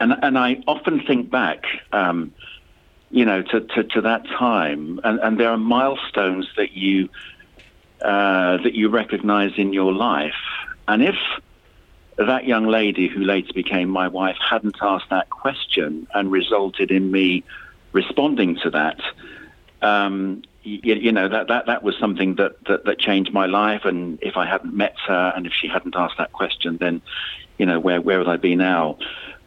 and, 0.00 0.16
and 0.22 0.38
I 0.38 0.62
often 0.66 1.00
think 1.06 1.30
back, 1.30 1.64
um, 1.92 2.32
you 3.10 3.24
know, 3.24 3.42
to, 3.42 3.60
to, 3.60 3.84
to, 3.84 4.00
that 4.02 4.26
time, 4.26 5.00
and, 5.04 5.20
and 5.20 5.38
there 5.38 5.50
are 5.50 5.58
milestones 5.58 6.48
that 6.56 6.72
you 6.72 7.08
uh, 8.02 8.56
that 8.56 8.72
you 8.72 8.88
recognize 8.88 9.52
in 9.58 9.74
your 9.74 9.92
life. 9.92 10.32
And 10.88 11.02
if 11.02 11.16
that 12.16 12.46
young 12.46 12.66
lady 12.66 13.08
who 13.08 13.20
later 13.20 13.52
became 13.52 13.90
my 13.90 14.08
wife 14.08 14.36
hadn't 14.38 14.76
asked 14.80 15.10
that 15.10 15.28
question 15.28 16.06
and 16.14 16.30
resulted 16.30 16.90
in 16.90 17.10
me 17.10 17.44
responding 17.92 18.56
to 18.62 18.70
that, 18.70 19.00
um, 19.82 20.42
you, 20.62 20.94
you, 20.94 21.12
know 21.12 21.28
that, 21.28 21.48
that 21.48 21.66
that 21.66 21.82
was 21.82 21.94
something 21.98 22.36
that, 22.36 22.64
that, 22.64 22.84
that 22.84 22.98
changed 22.98 23.32
my 23.32 23.46
life. 23.46 23.84
And 23.84 24.18
if 24.22 24.36
I 24.36 24.46
hadn't 24.46 24.74
met 24.74 24.94
her 25.06 25.32
and 25.36 25.46
if 25.46 25.52
she 25.52 25.68
hadn't 25.68 25.94
asked 25.96 26.18
that 26.18 26.32
question, 26.32 26.78
then 26.78 27.02
you 27.58 27.66
know 27.66 27.78
where 27.78 28.00
where 28.00 28.18
would 28.18 28.28
I 28.28 28.36
be 28.36 28.56
now? 28.56 28.98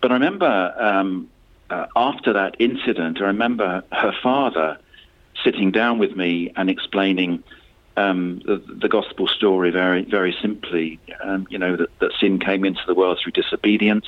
But 0.04 0.12
I 0.12 0.16
remember 0.16 0.76
um, 0.78 1.30
uh, 1.70 1.86
after 1.96 2.34
that 2.34 2.58
incident, 2.60 3.22
I 3.22 3.28
remember 3.28 3.84
her 3.94 4.14
father 4.22 4.78
sitting 5.46 5.72
down 5.72 5.98
with 5.98 6.14
me 6.18 6.52
and 6.58 6.70
explaining 6.70 7.42
um, 7.96 8.42
the, 8.46 8.58
the, 8.82 8.90
gospel 8.90 9.28
story 9.28 9.72
very, 9.72 10.04
very 10.04 10.36
simply. 10.42 11.00
Um, 11.24 11.48
you 11.50 11.58
know 11.58 11.78
that, 11.78 12.00
that, 12.00 12.12
sin 12.20 12.38
came 12.38 12.66
into 12.66 12.82
the 12.86 12.94
world 12.94 13.20
through 13.24 13.32
disobedience, 13.32 14.08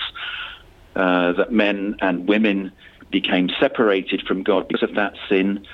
uh, 0.98 1.32
that 1.32 1.54
men 1.54 1.96
and 2.02 2.28
women 2.28 2.74
became 3.10 3.50
separated 3.58 4.22
from 4.28 4.44
God 4.44 4.68
because 4.68 4.84
of 4.84 4.96
that 4.96 5.14
sin. 5.30 5.66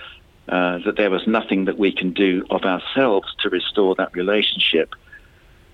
Uh, 0.48 0.78
that 0.86 0.98
there 0.98 1.10
was 1.10 1.26
nothing 1.26 1.66
that 1.66 1.80
we 1.80 1.92
can 1.92 2.14
do 2.14 2.46
of 2.52 2.62
ourselves 2.62 3.28
to 3.40 3.50
restore 3.50 3.96
that 3.96 4.14
relationship. 4.14 4.94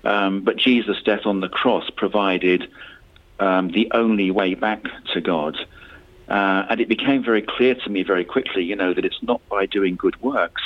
Um, 0.04 0.40
but 0.40 0.56
Jesus' 0.56 1.02
death 1.02 1.26
on 1.26 1.40
the 1.40 1.48
cross 1.50 1.90
provided 1.90 2.70
um, 3.40 3.70
the 3.70 3.90
only 3.92 4.30
way 4.30 4.54
back 4.54 4.82
to 5.12 5.20
God. 5.20 5.56
Uh, 6.28 6.66
and 6.68 6.80
it 6.80 6.88
became 6.88 7.24
very 7.24 7.42
clear 7.42 7.74
to 7.74 7.90
me 7.90 8.02
very 8.02 8.24
quickly, 8.24 8.62
you 8.62 8.76
know, 8.76 8.92
that 8.92 9.04
it's 9.04 9.22
not 9.22 9.40
by 9.48 9.64
doing 9.64 9.96
good 9.96 10.20
works, 10.20 10.62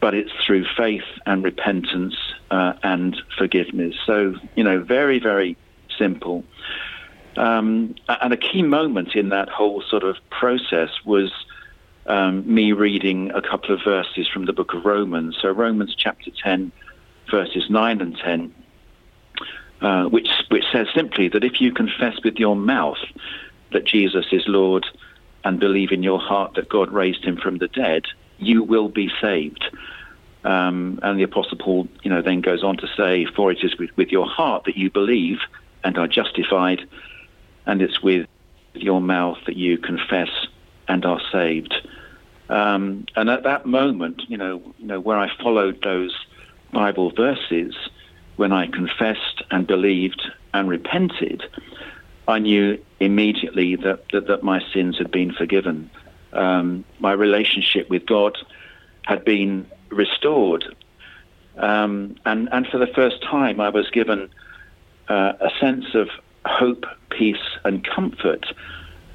but 0.00 0.14
it's 0.14 0.32
through 0.44 0.66
faith 0.76 1.04
and 1.26 1.44
repentance 1.44 2.16
uh, 2.50 2.72
and 2.82 3.16
forgiveness. 3.38 3.94
So, 4.04 4.34
you 4.56 4.64
know, 4.64 4.82
very, 4.82 5.20
very 5.20 5.56
simple. 5.96 6.44
Um, 7.36 7.94
and 8.08 8.32
a 8.32 8.36
key 8.36 8.62
moment 8.62 9.14
in 9.14 9.28
that 9.30 9.48
whole 9.48 9.82
sort 9.82 10.02
of 10.02 10.16
process 10.30 10.90
was 11.04 11.32
um, 12.06 12.52
me 12.52 12.72
reading 12.72 13.30
a 13.32 13.40
couple 13.40 13.74
of 13.74 13.80
verses 13.84 14.28
from 14.28 14.44
the 14.46 14.52
book 14.52 14.74
of 14.74 14.84
Romans. 14.84 15.38
So, 15.40 15.50
Romans 15.50 15.94
chapter 15.96 16.30
10, 16.30 16.70
verses 17.30 17.70
9 17.70 18.00
and 18.00 18.16
10, 18.16 18.54
uh, 19.84 20.06
which, 20.06 20.28
which 20.48 20.64
says 20.72 20.86
simply 20.94 21.28
that 21.28 21.44
if 21.44 21.60
you 21.60 21.70
confess 21.70 22.14
with 22.24 22.36
your 22.36 22.56
mouth 22.56 22.98
that 23.72 23.84
Jesus 23.84 24.26
is 24.32 24.48
Lord 24.48 24.86
and 25.44 25.60
believe 25.60 25.92
in 25.92 26.02
your 26.02 26.18
heart 26.18 26.54
that 26.54 26.68
God 26.70 26.90
raised 26.90 27.22
him 27.22 27.36
from 27.36 27.58
the 27.58 27.68
dead, 27.68 28.06
you 28.38 28.62
will 28.62 28.88
be 28.88 29.10
saved. 29.20 29.64
Um, 30.42 30.98
and 31.02 31.18
the 31.18 31.22
Apostle 31.22 31.58
Paul, 31.58 31.88
you 32.02 32.10
know, 32.10 32.22
then 32.22 32.40
goes 32.40 32.62
on 32.62 32.76
to 32.78 32.88
say, 32.96 33.26
"For 33.26 33.52
it 33.52 33.62
is 33.62 33.76
with, 33.78 33.90
with 33.96 34.10
your 34.10 34.26
heart 34.26 34.64
that 34.64 34.76
you 34.76 34.90
believe 34.90 35.40
and 35.82 35.98
are 35.98 36.08
justified, 36.08 36.86
and 37.66 37.82
it's 37.82 38.02
with 38.02 38.26
your 38.74 39.00
mouth 39.00 39.38
that 39.46 39.56
you 39.56 39.78
confess 39.78 40.30
and 40.88 41.04
are 41.04 41.20
saved." 41.30 41.74
Um, 42.48 43.06
and 43.16 43.30
at 43.30 43.42
that 43.44 43.64
moment, 43.64 44.22
you 44.28 44.36
know, 44.36 44.62
you 44.78 44.86
know, 44.86 45.00
where 45.00 45.18
I 45.18 45.30
followed 45.42 45.82
those 45.82 46.14
Bible 46.72 47.10
verses, 47.10 47.74
when 48.36 48.52
I 48.52 48.66
confessed 48.66 49.42
and 49.50 49.66
believed 49.66 50.22
and 50.52 50.68
repented, 50.68 51.44
I 52.26 52.38
knew 52.38 52.82
immediately 53.00 53.76
that, 53.76 54.04
that, 54.12 54.26
that 54.28 54.42
my 54.42 54.62
sins 54.72 54.98
had 54.98 55.10
been 55.10 55.32
forgiven. 55.32 55.90
Um, 56.32 56.84
my 56.98 57.12
relationship 57.12 57.90
with 57.90 58.06
God 58.06 58.36
had 59.02 59.24
been 59.24 59.66
restored. 59.90 60.64
Um, 61.56 62.16
and, 62.24 62.48
and 62.50 62.66
for 62.66 62.78
the 62.78 62.86
first 62.88 63.22
time, 63.22 63.60
I 63.60 63.68
was 63.68 63.88
given 63.90 64.30
uh, 65.08 65.34
a 65.40 65.50
sense 65.60 65.94
of 65.94 66.08
hope, 66.44 66.84
peace, 67.10 67.36
and 67.64 67.84
comfort 67.84 68.46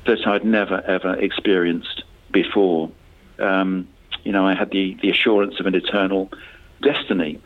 that 0.05 0.25
I'd 0.25 0.45
never, 0.45 0.81
ever 0.81 1.15
experienced 1.15 2.03
before. 2.31 2.91
Um, 3.39 3.87
you 4.23 4.31
know, 4.31 4.45
I 4.45 4.55
had 4.55 4.71
the, 4.71 4.97
the 5.01 5.09
assurance 5.09 5.59
of 5.59 5.65
an 5.65 5.75
eternal 5.75 6.31
destiny, 6.81 7.41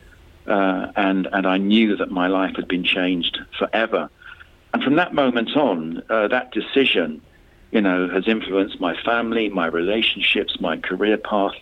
uh, 0.47 0.91
and, 0.95 1.27
and 1.31 1.45
I 1.45 1.57
knew 1.57 1.95
that 1.97 2.12
my 2.12 2.27
life 2.27 2.55
had 2.55 2.67
been 2.67 2.83
changed 2.83 3.39
forever. 3.57 4.09
And 4.73 4.83
from 4.83 4.95
that 4.95 5.13
moment 5.13 5.55
on, 5.55 6.03
uh, 6.09 6.27
that 6.29 6.51
decision, 6.51 7.21
you 7.71 7.81
know, 7.81 8.09
has 8.09 8.27
influenced 8.27 8.79
my 8.79 8.95
family, 9.03 9.50
my 9.50 9.67
relationships, 9.67 10.59
my 10.59 10.77
career 10.77 11.17
path, 11.17 11.53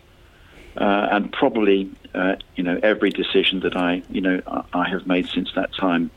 uh, 0.77 1.07
and 1.11 1.31
probably, 1.31 1.89
uh, 2.13 2.35
you 2.55 2.63
know, 2.63 2.79
every 2.81 3.09
decision 3.09 3.59
that 3.61 3.75
I, 3.75 4.03
you 4.09 4.21
know, 4.21 4.41
I, 4.47 4.63
I 4.73 4.89
have 4.89 5.05
made 5.07 5.27
since 5.27 5.51
that 5.55 5.73
time. 5.73 6.09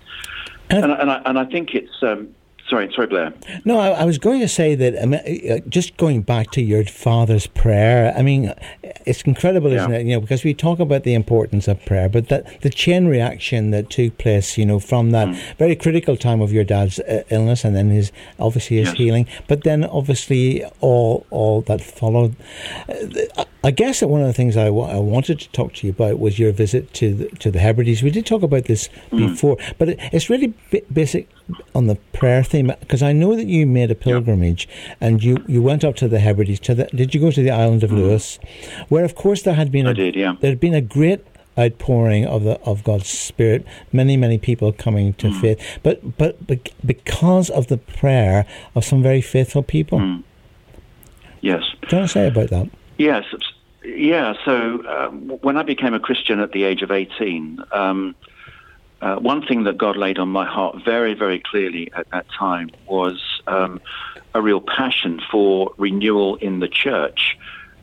And, 0.70 0.84
and, 0.84 0.92
I, 0.92 0.96
and, 0.96 1.10
I, 1.10 1.22
and 1.26 1.38
I 1.38 1.44
think 1.44 1.74
it's 1.74 2.02
um, 2.02 2.34
Sorry, 2.68 2.90
sorry, 2.94 3.08
Blair. 3.08 3.34
No, 3.66 3.78
I, 3.78 3.90
I 3.90 4.04
was 4.04 4.16
going 4.16 4.40
to 4.40 4.48
say 4.48 4.74
that 4.74 5.00
I 5.00 5.04
mean, 5.04 5.20
uh, 5.50 5.58
just 5.68 5.98
going 5.98 6.22
back 6.22 6.50
to 6.52 6.62
your 6.62 6.84
father's 6.86 7.46
prayer. 7.46 8.14
I 8.16 8.22
mean, 8.22 8.54
it's 9.04 9.20
incredible, 9.22 9.70
isn't 9.70 9.92
it? 9.92 10.06
You 10.06 10.14
know, 10.14 10.20
because 10.20 10.44
we 10.44 10.54
talk 10.54 10.78
about 10.78 11.02
the 11.02 11.12
importance 11.12 11.68
of 11.68 11.84
prayer, 11.84 12.08
but 12.08 12.28
that 12.28 12.62
the 12.62 12.70
chain 12.70 13.06
reaction 13.06 13.70
that 13.72 13.90
took 13.90 14.16
place, 14.16 14.56
you 14.56 14.64
know, 14.64 14.78
from 14.78 15.10
that 15.10 15.28
mm. 15.28 15.56
very 15.58 15.76
critical 15.76 16.16
time 16.16 16.40
of 16.40 16.52
your 16.52 16.64
dad's 16.64 16.98
uh, 17.00 17.22
illness, 17.28 17.64
and 17.64 17.76
then 17.76 17.90
his 17.90 18.12
obviously 18.38 18.78
his 18.78 18.88
yes. 18.88 18.96
healing, 18.96 19.28
but 19.46 19.64
then 19.64 19.84
obviously 19.84 20.64
all 20.80 21.26
all 21.30 21.60
that 21.62 21.82
followed. 21.82 22.34
Uh, 22.88 23.44
I 23.62 23.70
guess 23.70 24.00
that 24.00 24.08
one 24.08 24.20
of 24.20 24.26
the 24.26 24.34
things 24.34 24.58
I, 24.58 24.66
w- 24.66 24.86
I 24.86 24.98
wanted 24.98 25.40
to 25.40 25.48
talk 25.52 25.72
to 25.74 25.86
you 25.86 25.92
about 25.94 26.18
was 26.18 26.38
your 26.38 26.52
visit 26.52 26.92
to 26.94 27.14
the, 27.14 27.28
to 27.38 27.50
the 27.50 27.60
Hebrides. 27.60 28.02
We 28.02 28.10
did 28.10 28.26
talk 28.26 28.42
about 28.42 28.66
this 28.66 28.90
mm. 29.10 29.30
before, 29.30 29.56
but 29.78 29.88
it, 29.88 29.98
it's 30.12 30.28
really 30.28 30.52
b- 30.70 30.82
basic 30.92 31.30
on 31.74 31.86
the 31.86 31.96
prayer 32.12 32.42
theme 32.42 32.72
because 32.80 33.02
I 33.02 33.12
know 33.12 33.36
that 33.36 33.46
you 33.46 33.66
made 33.66 33.90
a 33.90 33.94
pilgrimage 33.94 34.66
yep. 34.66 34.96
and 35.00 35.22
you, 35.22 35.44
you 35.46 35.62
went 35.62 35.84
up 35.84 35.96
to 35.96 36.08
the 36.08 36.18
Hebrides. 36.18 36.60
To 36.60 36.74
the, 36.74 36.84
did 36.86 37.14
you 37.14 37.20
go 37.20 37.30
to 37.30 37.42
the 37.42 37.50
island 37.50 37.82
of 37.82 37.90
mm. 37.90 37.98
Lewis, 37.98 38.38
where 38.88 39.04
of 39.04 39.14
course 39.14 39.42
there 39.42 39.54
had 39.54 39.70
been 39.70 39.86
I 39.86 39.90
a, 39.90 39.94
did, 39.94 40.16
yeah. 40.16 40.36
there 40.40 40.50
had 40.50 40.60
been 40.60 40.74
a 40.74 40.80
great 40.80 41.24
outpouring 41.58 42.26
of 42.26 42.42
the 42.42 42.60
of 42.62 42.82
God's 42.82 43.08
Spirit, 43.08 43.64
many 43.92 44.16
many 44.16 44.38
people 44.38 44.72
coming 44.72 45.12
to 45.14 45.28
mm. 45.28 45.40
faith, 45.40 45.78
but, 45.82 46.16
but 46.18 46.46
but 46.46 46.70
because 46.84 47.50
of 47.50 47.68
the 47.68 47.78
prayer 47.78 48.46
of 48.74 48.84
some 48.84 49.02
very 49.02 49.20
faithful 49.20 49.62
people. 49.62 49.98
Mm. 49.98 50.24
Yes. 51.40 51.62
Do 51.88 51.98
you 51.98 52.06
say 52.06 52.26
about 52.28 52.48
that? 52.48 52.70
Yes, 52.96 53.24
yeah, 53.84 54.34
so 54.44 54.82
uh, 54.82 55.08
when 55.10 55.56
I 55.56 55.62
became 55.62 55.92
a 55.92 56.00
Christian 56.00 56.40
at 56.40 56.52
the 56.52 56.64
age 56.64 56.82
of 56.82 56.90
18, 56.90 57.62
um, 57.72 58.14
uh, 59.04 59.16
one 59.16 59.46
thing 59.46 59.64
that 59.64 59.76
God 59.76 59.98
laid 59.98 60.18
on 60.18 60.30
my 60.30 60.46
heart 60.46 60.82
very, 60.82 61.12
very 61.12 61.38
clearly 61.38 61.92
at 61.94 62.08
that 62.10 62.26
time 62.30 62.70
was 62.88 63.22
um, 63.46 63.78
a 64.34 64.40
real 64.40 64.62
passion 64.62 65.20
for 65.30 65.74
renewal 65.76 66.36
in 66.36 66.60
the 66.60 66.68
church 66.68 67.36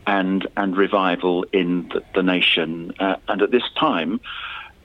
and 0.04 0.48
and 0.56 0.76
revival 0.76 1.44
in 1.52 1.88
the, 1.90 2.02
the 2.16 2.24
nation. 2.24 2.92
Uh, 2.98 3.14
and 3.28 3.40
at 3.40 3.52
this 3.52 3.62
time, 3.78 4.20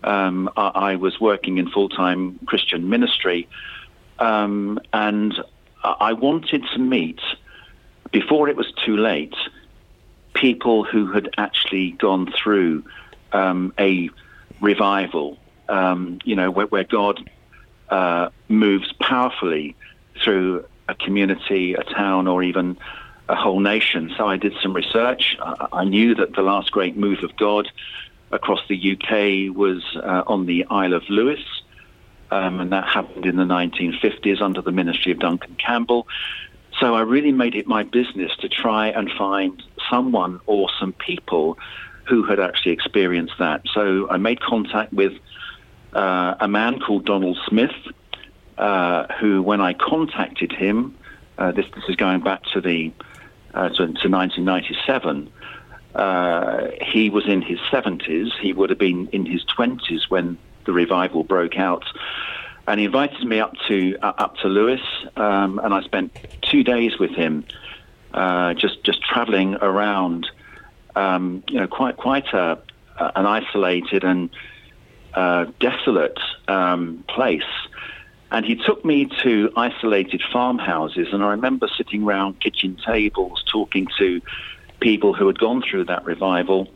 um, 0.03 0.47
I, 0.55 0.67
I, 0.91 0.95
was 0.97 1.19
working 1.19 1.57
in 1.57 1.71
full 1.71 1.89
time 1.89 2.37
Christian 2.45 2.87
ministry, 2.87 3.49
um, 4.19 4.79
and 4.93 5.33
I 5.83 6.13
wanted 6.13 6.63
to 6.73 6.77
meet 6.77 7.19
before 8.11 8.47
it 8.47 8.55
was 8.55 8.71
too 8.85 8.95
late 8.95 9.35
people 10.35 10.83
who 10.83 11.11
had 11.11 11.29
actually 11.39 11.93
gone 11.93 12.31
through 12.31 12.83
um, 13.31 13.73
a 13.79 14.11
revival, 14.61 15.39
um, 15.69 16.19
you 16.23 16.35
know, 16.35 16.51
where, 16.51 16.67
where 16.67 16.83
God 16.83 17.29
uh, 17.89 18.29
moves 18.47 18.91
powerfully 19.01 19.75
through 20.23 20.65
a 20.87 20.95
community, 20.95 21.73
a 21.73 21.83
town, 21.83 22.27
or 22.27 22.43
even 22.43 22.77
a 23.29 23.35
whole 23.35 23.59
nation. 23.59 24.13
So 24.17 24.27
I 24.27 24.37
did 24.37 24.53
some 24.61 24.73
research. 24.73 25.37
I, 25.41 25.67
I 25.71 25.83
knew 25.83 26.15
that 26.15 26.33
the 26.33 26.41
last 26.41 26.71
great 26.71 26.97
move 26.97 27.23
of 27.23 27.35
God 27.35 27.69
across 28.31 28.59
the 28.67 28.93
UK 28.93 29.55
was 29.55 29.83
uh, 29.95 30.23
on 30.27 30.45
the 30.45 30.65
Isle 30.69 30.93
of 30.93 31.03
Lewis. 31.09 31.39
Um, 32.29 32.59
and 32.59 32.73
that 32.73 32.87
happened 32.87 33.25
in 33.25 33.37
the 33.37 33.45
1950s 33.45 34.41
under 34.41 34.61
the 34.61 34.71
ministry 34.71 35.13
of 35.13 35.19
Duncan 35.19 35.55
Campbell. 35.55 36.07
So 36.79 36.93
I 36.93 37.01
really 37.01 37.31
made 37.31 37.55
it 37.55 37.67
my 37.67 37.83
business 37.83 38.31
to 38.41 38.49
try 38.49 38.89
and 38.89 39.09
find 39.17 39.63
someone 39.89 40.41
or 40.45 40.69
some 40.79 40.93
people 40.93 41.57
who 42.07 42.23
had 42.23 42.39
actually 42.39 42.73
experienced 42.73 43.33
that. 43.39 43.61
So 43.73 44.09
I 44.09 44.17
made 44.17 44.41
contact 44.41 44.93
with 44.93 45.13
uh, 45.93 46.35
a 46.39 46.47
man 46.47 46.79
called 46.79 47.05
Donald 47.05 47.37
Smith, 47.47 47.75
uh, 48.57 49.05
who, 49.19 49.41
when 49.41 49.61
I 49.61 49.73
contacted 49.73 50.51
him, 50.51 50.95
uh, 51.37 51.51
this, 51.51 51.65
this 51.75 51.83
is 51.87 51.95
going 51.95 52.21
back 52.21 52.43
to 52.53 52.61
the 52.61 52.91
uh, 53.53 53.69
to, 53.69 53.75
to 53.75 54.09
1997. 54.09 55.31
Uh, 55.95 56.67
he 56.81 57.09
was 57.09 57.27
in 57.27 57.41
his 57.41 57.59
70s. 57.71 58.29
He 58.39 58.53
would 58.53 58.69
have 58.69 58.79
been 58.79 59.07
in 59.07 59.25
his 59.25 59.43
20s 59.45 60.09
when 60.09 60.37
the 60.65 60.73
revival 60.73 61.23
broke 61.23 61.57
out 61.57 61.85
and 62.67 62.79
he 62.79 62.85
invited 62.85 63.23
me 63.25 63.39
up 63.39 63.53
to 63.67 63.97
uh, 64.01 64.13
up 64.17 64.35
to 64.37 64.47
Lewis, 64.49 64.81
um, 65.15 65.57
and 65.59 65.73
I 65.73 65.81
spent 65.83 66.17
two 66.41 66.63
days 66.63 66.99
with 66.99 67.11
him, 67.11 67.45
just 68.57 68.83
just 68.83 69.01
travelling 69.01 69.55
around, 69.55 70.27
um, 70.93 71.43
you 71.47 71.61
know, 71.61 71.67
quite 71.67 71.95
quite 71.95 72.27
a, 72.33 72.59
an 72.99 73.25
isolated 73.25 74.03
and 74.03 74.29
desolate 75.59 76.19
um, 76.47 77.03
place. 77.07 77.43
And 78.31 78.45
he 78.45 78.55
took 78.55 78.83
me 78.83 79.09
to 79.23 79.51
isolated 79.55 80.21
farmhouses, 80.33 81.07
and 81.13 81.23
I 81.23 81.29
remember 81.29 81.69
sitting 81.77 82.03
around 82.03 82.41
kitchen 82.41 82.77
tables 82.85 83.43
talking 83.49 83.87
to 83.97 84.21
people 84.79 85.13
who 85.13 85.27
had 85.27 85.39
gone 85.39 85.63
through 85.67 85.85
that 85.85 86.05
revival. 86.05 86.67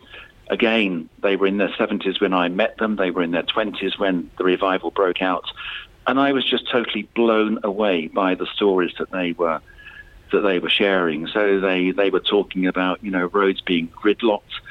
Again, 0.50 1.10
they 1.22 1.36
were 1.36 1.48
in 1.48 1.58
their 1.58 1.70
70s 1.70 2.22
when 2.22 2.34
I 2.34 2.48
met 2.48 2.78
them. 2.78 2.96
They 2.96 3.12
were 3.12 3.22
in 3.22 3.32
their 3.32 3.44
20s 3.44 4.00
when 4.00 4.32
the 4.38 4.44
revival 4.44 4.92
broke 4.92 5.22
out. 5.22 5.46
And 6.08 6.20
I 6.20 6.32
was 6.32 6.46
just 6.46 6.70
totally 6.70 7.04
blown 7.16 7.60
away 7.64 8.08
by 8.08 8.36
the 8.36 8.48
stories 8.56 8.94
that 8.98 9.12
they 9.12 9.34
were 9.34 9.62
that 10.32 10.42
they 10.42 10.60
were 10.60 10.70
sharing. 10.70 11.28
So 11.28 11.60
they, 11.60 11.92
they 11.92 12.10
were 12.10 12.22
talking 12.22 12.66
about, 12.66 13.04
you 13.04 13.12
know, 13.12 13.26
roads 13.26 13.60
being 13.60 13.90
gridlocked 13.90 14.62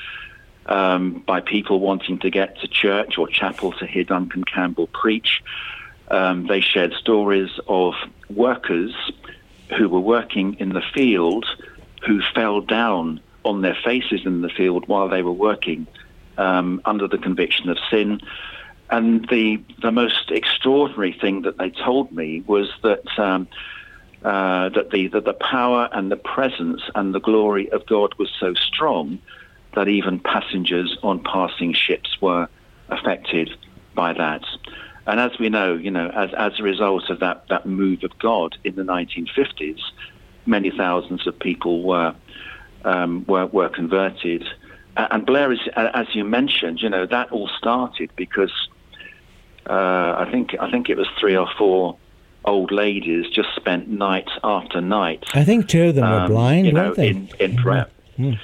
um, 0.71 1.23
by 1.27 1.41
people 1.41 1.81
wanting 1.81 2.19
to 2.21 2.31
get 2.31 2.59
to 2.61 2.69
church 2.69 3.19
or 3.19 3.27
chapel 3.29 3.73
to 3.73 3.87
hear 3.87 4.05
Duncan 4.05 4.45
Campbell 4.45 4.87
preach. 4.87 5.43
Um, 6.09 6.47
they 6.47 6.61
shared 6.61 6.95
stories 6.95 7.51
of 7.69 7.95
workers 8.31 8.95
who 9.77 9.89
were 9.89 10.01
working 10.01 10.55
in 10.55 10.71
the 10.71 10.83
field 10.95 11.45
who 12.07 12.23
fell 12.35 12.61
down 12.61 13.21
on 13.45 13.63
their 13.63 13.77
faces 13.85 14.23
in 14.25 14.43
the 14.43 14.49
field 14.49 14.89
while 14.89 15.09
they 15.09 15.23
were 15.23 15.33
working 15.33 15.87
um, 16.39 16.81
under 16.85 17.09
the 17.09 17.19
conviction 17.19 17.69
of 17.69 17.79
sin. 17.91 18.21
And 18.91 19.29
the 19.29 19.63
the 19.83 19.93
most 19.93 20.31
extraordinary 20.31 21.13
thing 21.13 21.43
that 21.43 21.59
they 21.59 21.71
told 21.71 22.11
me 22.11 22.43
was 22.47 22.69
that 22.83 23.07
um, 23.19 23.47
uh, 24.25 24.71
that 24.71 24.91
the 24.91 25.09
that 25.09 25.25
the 25.25 25.33
power 25.33 25.89
and 25.93 26.11
the 26.11 26.17
presence 26.17 26.83
and 26.95 27.15
the 27.15 27.21
glory 27.21 27.71
of 27.71 27.87
God 27.87 28.15
was 28.19 28.31
so 28.41 28.55
strong 28.55 29.21
that 29.75 29.89
even 29.89 30.19
passengers 30.21 30.97
on 31.03 31.21
passing 31.21 31.73
ships 31.73 32.21
were 32.21 32.49
affected 32.89 33.51
by 33.95 34.13
that. 34.13 34.45
And 35.07 35.19
as 35.19 35.39
we 35.39 35.49
know, 35.49 35.75
you 35.75 35.91
know, 35.91 36.09
as 36.11 36.31
as 36.35 36.59
a 36.59 36.63
result 36.63 37.11
of 37.11 37.21
that 37.21 37.49
that 37.49 37.67
move 37.67 38.05
of 38.05 38.19
God 38.19 38.57
in 38.65 38.77
the 38.77 38.83
1950s, 38.83 39.81
many 40.47 40.71
thousands 40.71 41.27
of 41.27 41.39
people 41.39 41.83
were 41.83 42.15
um, 42.85 43.25
were, 43.27 43.47
were 43.47 43.69
converted. 43.69 44.47
And 44.97 45.25
Blair, 45.25 45.53
is, 45.53 45.61
as 45.77 46.09
you 46.15 46.25
mentioned, 46.25 46.83
you 46.83 46.89
know, 46.89 47.07
that 47.07 47.31
all 47.31 47.49
started 47.57 48.11
because 48.17 48.53
uh, 49.69 50.15
I 50.19 50.29
think 50.31 50.57
I 50.61 50.71
think 50.71 50.91
it 50.91 50.97
was 50.97 51.09
three 51.19 51.37
or 51.37 51.49
four 51.57 51.97
old 52.45 52.73
ladies 52.73 53.27
just 53.31 53.49
spent 53.57 53.89
night 53.89 54.29
after 54.43 54.81
night. 54.81 55.25
I 55.35 55.45
think 55.45 55.69
two 55.69 55.89
of 55.89 55.95
them 55.95 56.05
um, 56.05 56.23
were 56.23 56.29
blind, 56.29 56.67
you 56.67 56.73
know, 56.73 56.85
weren't 56.85 56.97
they? 56.97 57.09
In, 57.09 57.29
in 57.39 57.57
prep. 57.57 57.93
Mm. 58.19 58.39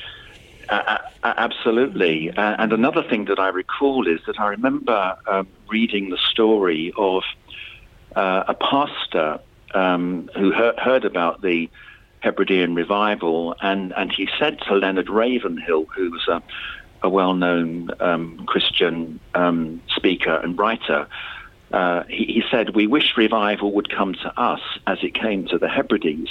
Uh, 0.69 0.99
absolutely. 1.23 2.31
Uh, 2.31 2.57
and 2.59 2.73
another 2.73 3.03
thing 3.03 3.27
that 3.27 3.39
I 3.39 3.49
recall 3.49 4.07
is 4.09 4.21
that 4.27 4.41
I 4.41 4.49
remember 4.49 5.17
um, 5.27 5.49
reading 5.69 6.11
the 6.11 6.19
story 6.19 6.93
of 6.97 7.23
uh, 8.15 8.45
a 8.49 8.55
pastor 8.55 9.39
um, 9.75 10.29
who 10.37 10.53
heard, 10.53 10.79
heard, 10.79 11.05
about 11.05 11.43
the 11.43 11.69
Hebridean 12.21 12.75
revival, 12.75 13.55
and, 13.61 13.93
and 13.97 14.11
he 14.11 14.29
said 14.39 14.61
to 14.63 14.75
Leonard 14.75 15.09
Ravenhill, 15.09 15.85
who 15.85 16.11
was 16.11 16.27
a, 16.29 16.43
a 17.03 17.09
well-known 17.09 17.91
um, 18.01 18.45
Christian 18.47 19.21
um, 19.35 19.83
speaker 19.89 20.35
and 20.37 20.59
writer, 20.59 21.07
uh, 21.73 22.05
he, 22.09 22.25
he, 22.25 22.45
said, 22.51 22.75
"We 22.75 22.87
wish 22.87 23.17
revival 23.17 23.73
would 23.73 23.91
come 23.91 24.15
to 24.15 24.41
us 24.41 24.61
as 24.87 24.99
it 25.03 25.15
came 25.15 25.47
to 25.49 25.59
the 25.59 25.69
Hebrides." 25.69 26.31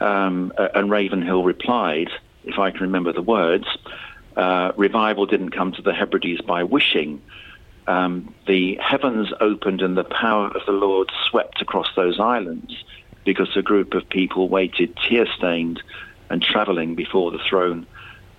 Um, 0.00 0.52
and 0.74 0.90
Ravenhill 0.90 1.44
replied, 1.44 2.10
if 2.44 2.58
I 2.58 2.70
can 2.70 2.80
remember 2.80 3.12
the 3.12 3.22
words, 3.22 3.66
uh, 4.36 4.72
revival 4.76 5.26
didn't 5.26 5.50
come 5.50 5.72
to 5.72 5.82
the 5.82 5.92
Hebrides 5.92 6.40
by 6.40 6.64
wishing. 6.64 7.20
Um, 7.86 8.34
the 8.46 8.76
heavens 8.76 9.32
opened 9.40 9.82
and 9.82 9.96
the 9.96 10.04
power 10.04 10.48
of 10.48 10.62
the 10.66 10.72
Lord 10.72 11.10
swept 11.28 11.60
across 11.60 11.88
those 11.96 12.20
islands 12.20 12.84
because 13.24 13.48
a 13.56 13.62
group 13.62 13.94
of 13.94 14.08
people 14.08 14.48
waited 14.48 14.96
tear 14.96 15.26
stained 15.36 15.82
and 16.30 16.42
traveling 16.42 16.94
before 16.94 17.30
the 17.30 17.40
throne 17.48 17.86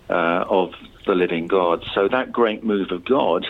uh, 0.10 0.46
of 0.50 0.74
the 1.06 1.16
living 1.16 1.48
God. 1.48 1.84
So 1.94 2.08
that 2.08 2.32
great 2.32 2.64
move 2.64 2.92
of 2.92 3.04
God 3.06 3.46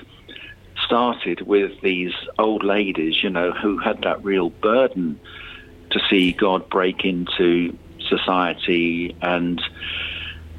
started 0.86 1.42
with 1.42 1.80
these 1.82 2.14
old 2.40 2.64
ladies, 2.64 3.24
you 3.24 3.30
know, 3.30 3.52
who 3.52 3.78
had 3.78 4.02
that 4.02 4.24
real 4.24 4.50
burden 4.50 5.20
to 5.92 6.00
see 6.10 6.32
God 6.34 6.70
break 6.70 7.06
into 7.06 7.78
society 8.00 9.16
and, 9.22 9.62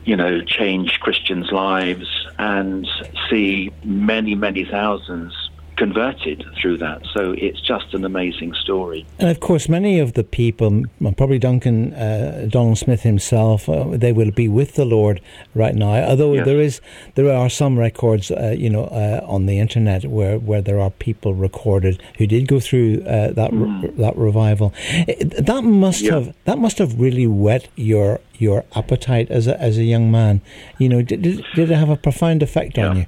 you 0.04 0.16
know, 0.16 0.42
change 0.42 0.98
Christians' 1.00 1.52
lives 1.52 2.08
and 2.38 2.88
see 3.30 3.72
many, 3.84 4.34
many 4.34 4.64
thousands 4.64 5.34
converted 5.76 6.44
through 6.60 6.78
that. 6.78 7.02
So 7.14 7.34
it's 7.36 7.60
just 7.60 7.94
an 7.94 8.04
amazing 8.04 8.54
story. 8.54 9.06
And 9.18 9.28
of 9.30 9.40
course, 9.40 9.68
many 9.68 9.98
of 9.98 10.12
the 10.14 10.24
people, 10.24 10.84
probably 11.16 11.38
Duncan 11.38 11.94
uh, 11.94 12.46
Donald 12.50 12.78
Smith 12.78 13.02
himself, 13.02 13.68
uh, 13.68 13.84
they 13.90 14.12
will 14.12 14.30
be 14.30 14.48
with 14.48 14.74
the 14.74 14.84
Lord 14.84 15.20
right 15.54 15.74
now. 15.74 15.92
Although 16.04 16.34
yes. 16.34 16.46
there 16.46 16.60
is, 16.60 16.80
there 17.14 17.30
are 17.32 17.48
some 17.48 17.78
records, 17.78 18.30
uh, 18.30 18.54
you 18.56 18.70
know, 18.70 18.84
uh, 18.84 19.24
on 19.26 19.46
the 19.46 19.58
internet 19.58 20.04
where, 20.04 20.38
where 20.38 20.60
there 20.60 20.80
are 20.80 20.90
people 20.90 21.34
recorded 21.34 22.02
who 22.18 22.26
did 22.26 22.48
go 22.48 22.60
through 22.60 23.02
uh, 23.06 23.32
that 23.32 23.50
mm. 23.50 23.82
re- 23.82 23.90
that 23.96 24.16
revival. 24.16 24.72
That 25.06 25.62
must 25.64 26.02
yeah. 26.02 26.14
have 26.14 26.34
that 26.44 26.58
must 26.58 26.78
have 26.78 27.00
really 27.00 27.26
whet 27.26 27.68
your 27.76 28.20
your 28.38 28.64
appetite 28.74 29.30
as 29.30 29.46
a 29.46 29.60
as 29.60 29.78
a 29.78 29.84
young 29.84 30.10
man. 30.10 30.40
You 30.78 30.88
know, 30.88 31.02
did 31.02 31.22
did, 31.22 31.44
did 31.54 31.70
it 31.70 31.74
have 31.74 31.90
a 31.90 31.96
profound 31.96 32.42
effect 32.42 32.76
yeah. 32.76 32.88
on 32.88 32.96
you? 32.96 33.06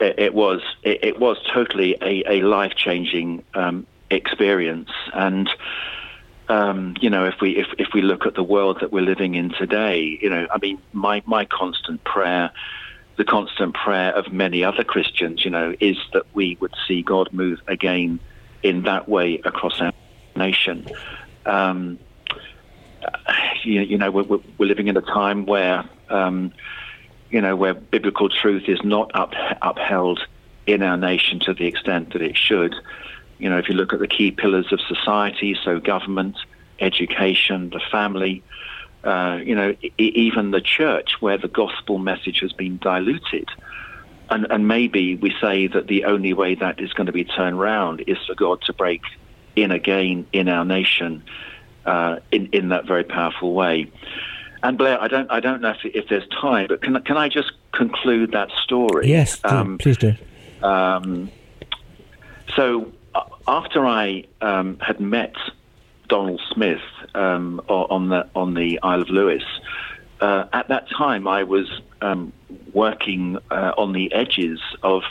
It, 0.00 0.34
was 0.34 0.60
it, 0.82 1.04
it, 1.04 1.20
was 1.20 1.36
totally 1.52 1.96
a, 2.00 2.22
a 2.26 2.42
life 2.42 2.74
changing 2.74 3.44
um, 3.54 3.86
experience, 4.10 4.90
and 5.12 5.48
um, 6.48 6.96
you 7.00 7.10
know, 7.10 7.26
if 7.26 7.34
we 7.40 7.56
if, 7.56 7.68
if 7.78 7.88
we 7.94 8.02
look 8.02 8.26
at 8.26 8.34
the 8.34 8.42
world 8.42 8.78
that 8.80 8.92
we're 8.92 9.02
living 9.02 9.34
in 9.34 9.50
today, 9.50 10.18
you 10.20 10.28
know, 10.28 10.46
I 10.52 10.58
mean, 10.58 10.80
my 10.92 11.22
my 11.26 11.44
constant 11.44 12.02
prayer, 12.04 12.50
the 13.16 13.24
constant 13.24 13.74
prayer 13.74 14.12
of 14.16 14.32
many 14.32 14.64
other 14.64 14.82
Christians, 14.82 15.44
you 15.44 15.50
know, 15.50 15.74
is 15.80 15.96
that 16.12 16.24
we 16.34 16.56
would 16.60 16.74
see 16.88 17.02
God 17.02 17.32
move 17.32 17.60
again 17.68 18.18
in 18.62 18.82
that 18.82 19.08
way 19.08 19.40
across 19.44 19.80
our 19.80 19.92
nation. 20.34 20.86
Um, 21.46 21.98
you, 23.64 23.80
you, 23.82 23.98
know, 23.98 24.10
we're, 24.10 24.24
we're, 24.58 24.66
living 24.66 24.88
in 24.88 24.96
a 24.96 25.02
time 25.02 25.46
where 25.46 25.88
um, 26.08 26.52
you 27.30 27.40
know, 27.40 27.56
where 27.56 27.74
biblical 27.74 28.28
truth 28.28 28.64
is 28.68 28.82
not 28.82 29.10
up, 29.14 29.34
upheld 29.62 30.20
in 30.66 30.82
our 30.82 30.96
nation 30.96 31.40
to 31.40 31.54
the 31.54 31.66
extent 31.66 32.12
that 32.12 32.22
it 32.22 32.36
should. 32.36 32.74
You 33.38 33.48
know, 33.48 33.58
if 33.58 33.68
you 33.68 33.74
look 33.74 33.92
at 33.92 34.00
the 34.00 34.08
key 34.08 34.30
pillars 34.30 34.72
of 34.72 34.80
society, 34.80 35.56
so 35.64 35.80
government, 35.80 36.36
education, 36.78 37.70
the 37.70 37.80
family, 37.90 38.42
uh, 39.04 39.38
you 39.42 39.54
know, 39.54 39.74
even 39.98 40.50
the 40.50 40.60
church, 40.60 41.20
where 41.20 41.38
the 41.38 41.48
gospel 41.48 41.98
message 41.98 42.40
has 42.40 42.52
been 42.52 42.78
diluted. 42.78 43.48
And, 44.28 44.46
and 44.50 44.68
maybe 44.68 45.16
we 45.16 45.34
say 45.40 45.66
that 45.68 45.86
the 45.86 46.04
only 46.04 46.32
way 46.32 46.54
that 46.54 46.80
is 46.80 46.92
going 46.92 47.06
to 47.06 47.12
be 47.12 47.24
turned 47.24 47.56
around 47.56 48.04
is 48.06 48.18
for 48.26 48.34
God 48.34 48.60
to 48.62 48.72
break 48.72 49.02
in 49.56 49.70
again 49.70 50.26
in 50.32 50.48
our 50.48 50.64
nation 50.64 51.24
uh, 51.84 52.18
in, 52.30 52.46
in 52.52 52.68
that 52.68 52.86
very 52.86 53.04
powerful 53.04 53.54
way. 53.54 53.90
And 54.62 54.76
Blair, 54.76 55.00
I 55.00 55.08
don't, 55.08 55.30
I 55.30 55.40
don't 55.40 55.62
know 55.62 55.70
if, 55.70 55.84
if 55.84 56.08
there's 56.08 56.26
time, 56.28 56.66
but 56.68 56.82
can, 56.82 57.00
can 57.02 57.16
I 57.16 57.28
just 57.28 57.52
conclude 57.72 58.32
that 58.32 58.50
story? 58.62 59.08
Yes, 59.08 59.40
um, 59.44 59.78
please 59.78 59.96
do. 59.96 60.14
Um, 60.62 61.30
so 62.54 62.92
uh, 63.14 63.22
after 63.48 63.86
I 63.86 64.24
um, 64.40 64.78
had 64.80 65.00
met 65.00 65.34
Donald 66.08 66.40
Smith 66.52 66.82
um, 67.14 67.60
on 67.68 68.08
the 68.08 68.28
on 68.34 68.54
the 68.54 68.78
Isle 68.82 69.02
of 69.02 69.08
Lewis, 69.08 69.44
uh, 70.20 70.44
at 70.52 70.68
that 70.68 70.88
time 70.90 71.26
I 71.26 71.44
was 71.44 71.80
um, 72.02 72.32
working 72.72 73.38
uh, 73.50 73.72
on 73.78 73.92
the 73.92 74.12
edges 74.12 74.60
of 74.82 75.02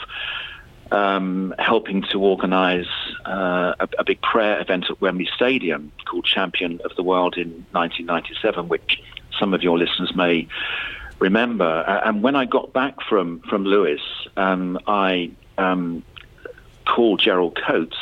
um, 0.92 1.54
helping 1.58 2.02
to 2.10 2.20
organise 2.20 2.88
uh, 3.24 3.74
a, 3.78 3.88
a, 3.98 4.04
big 4.04 4.20
prayer 4.22 4.60
event 4.60 4.86
at 4.90 5.00
Wembley 5.00 5.28
Stadium 5.36 5.92
called 6.04 6.24
Champion 6.24 6.80
of 6.84 6.96
the 6.96 7.04
World 7.04 7.36
in 7.36 7.64
1997, 7.70 8.68
which 8.68 9.00
some 9.40 9.54
of 9.54 9.62
your 9.62 9.78
listeners 9.78 10.14
may 10.14 10.46
remember. 11.18 11.84
and 12.04 12.22
when 12.22 12.36
I 12.36 12.44
got 12.44 12.72
back 12.72 12.96
from 13.08 13.40
from 13.40 13.64
Lewis, 13.64 14.00
um, 14.36 14.78
I 14.86 15.30
um, 15.58 16.04
called 16.86 17.20
Gerald 17.20 17.58
Coates, 17.66 17.96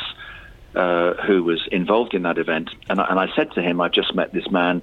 uh, 0.75 1.13
who 1.25 1.43
was 1.43 1.67
involved 1.71 2.13
in 2.13 2.23
that 2.23 2.37
event, 2.37 2.69
and 2.89 2.99
I, 3.01 3.07
and 3.09 3.19
I 3.19 3.33
said 3.35 3.51
to 3.53 3.61
him, 3.61 3.81
"I've 3.81 3.93
just 3.93 4.13
met 4.13 4.33
this 4.33 4.49
man." 4.51 4.81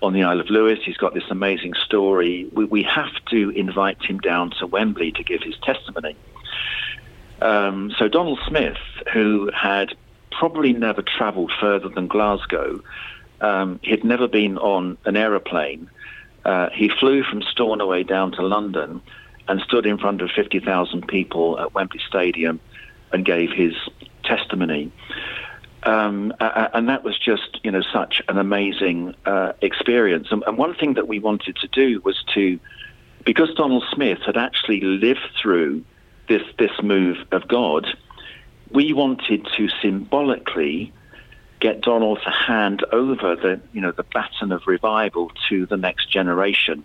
On 0.00 0.12
the 0.12 0.24
Isle 0.24 0.40
of 0.40 0.50
Lewis, 0.50 0.80
he's 0.84 0.96
got 0.96 1.14
this 1.14 1.30
amazing 1.30 1.74
story. 1.74 2.50
We, 2.52 2.64
we 2.64 2.82
have 2.82 3.12
to 3.30 3.50
invite 3.50 4.02
him 4.02 4.18
down 4.18 4.50
to 4.58 4.66
Wembley 4.66 5.12
to 5.12 5.22
give 5.22 5.44
his 5.44 5.54
testimony. 5.62 6.16
Um, 7.40 7.92
so 7.96 8.08
Donald 8.08 8.40
Smith, 8.48 8.78
who 9.12 9.48
had 9.54 9.94
probably 10.32 10.72
never 10.72 11.02
travelled 11.02 11.52
further 11.60 11.88
than 11.88 12.08
Glasgow, 12.08 12.80
um, 13.42 13.80
he'd 13.82 14.04
never 14.04 14.28
been 14.28 14.56
on 14.58 14.96
an 15.04 15.16
aeroplane. 15.16 15.90
Uh, 16.44 16.70
he 16.72 16.88
flew 16.88 17.22
from 17.22 17.42
Stornoway 17.42 18.04
down 18.04 18.32
to 18.32 18.42
London 18.42 19.02
and 19.48 19.60
stood 19.60 19.84
in 19.84 19.98
front 19.98 20.22
of 20.22 20.30
50,000 20.30 21.06
people 21.08 21.58
at 21.58 21.74
Wembley 21.74 22.00
Stadium 22.08 22.60
and 23.12 23.24
gave 23.24 23.50
his 23.50 23.74
testimony. 24.24 24.90
Um, 25.82 26.32
and 26.40 26.88
that 26.88 27.02
was 27.02 27.18
just, 27.18 27.58
you 27.64 27.72
know, 27.72 27.82
such 27.92 28.22
an 28.28 28.38
amazing 28.38 29.14
uh, 29.26 29.52
experience. 29.60 30.28
And, 30.30 30.44
and, 30.46 30.56
one 30.56 30.74
thing 30.74 30.94
that 30.94 31.08
we 31.08 31.18
wanted 31.18 31.56
to 31.56 31.68
do 31.68 32.00
was 32.04 32.22
to, 32.34 32.60
because 33.24 33.52
Donald 33.56 33.84
Smith 33.92 34.20
had 34.24 34.36
actually 34.36 34.80
lived 34.80 35.28
through 35.40 35.84
this 36.28 36.42
this 36.56 36.70
move 36.84 37.16
of 37.32 37.48
God, 37.48 37.86
we 38.70 38.92
wanted 38.92 39.46
to 39.56 39.68
symbolically 39.82 40.92
get 41.62 41.80
Donald 41.80 42.18
to 42.24 42.30
hand 42.30 42.84
over 42.90 43.36
the, 43.36 43.60
you 43.72 43.80
know, 43.80 43.92
the 43.92 44.02
baton 44.02 44.50
of 44.50 44.66
revival 44.66 45.30
to 45.48 45.64
the 45.66 45.76
next 45.76 46.10
generation. 46.10 46.84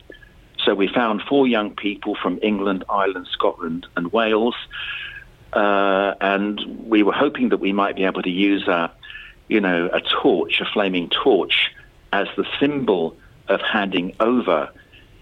So 0.64 0.76
we 0.76 0.88
found 0.88 1.24
four 1.28 1.48
young 1.48 1.76
people 1.76 2.16
from 2.22 2.40
England, 2.44 2.84
Ireland, 2.88 3.28
Scotland, 3.32 3.88
and 3.96 4.14
Wales, 4.14 4.56
uh, 5.54 6.14
and 6.22 6.60
we 6.88 7.02
were 7.02 7.14
hoping 7.14 7.50
that 7.50 7.58
we 7.58 7.74
might 7.74 7.96
be 7.96 8.04
able 8.04 8.22
to 8.22 8.30
use 8.30 8.68
a, 8.68 8.92
you 9.48 9.60
know, 9.60 9.90
a 9.92 10.02
torch, 10.22 10.62
a 10.62 10.66
flaming 10.66 11.10
torch, 11.10 11.72
as 12.14 12.28
the 12.38 12.46
symbol 12.60 13.18
of 13.48 13.60
handing 13.62 14.16
over, 14.20 14.70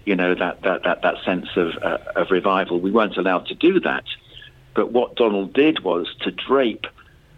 you 0.04 0.16
know, 0.16 0.34
that 0.34 0.62
that 0.62 0.82
that, 0.82 1.00
that 1.02 1.14
sense 1.24 1.48
of 1.56 1.70
uh, 1.82 1.98
of 2.14 2.30
revival. 2.30 2.78
We 2.78 2.90
weren't 2.90 3.16
allowed 3.16 3.46
to 3.46 3.54
do 3.54 3.80
that, 3.80 4.04
but 4.74 4.92
what 4.92 5.16
Donald 5.16 5.54
did 5.54 5.80
was 5.80 6.06
to 6.20 6.30
drape 6.30 6.86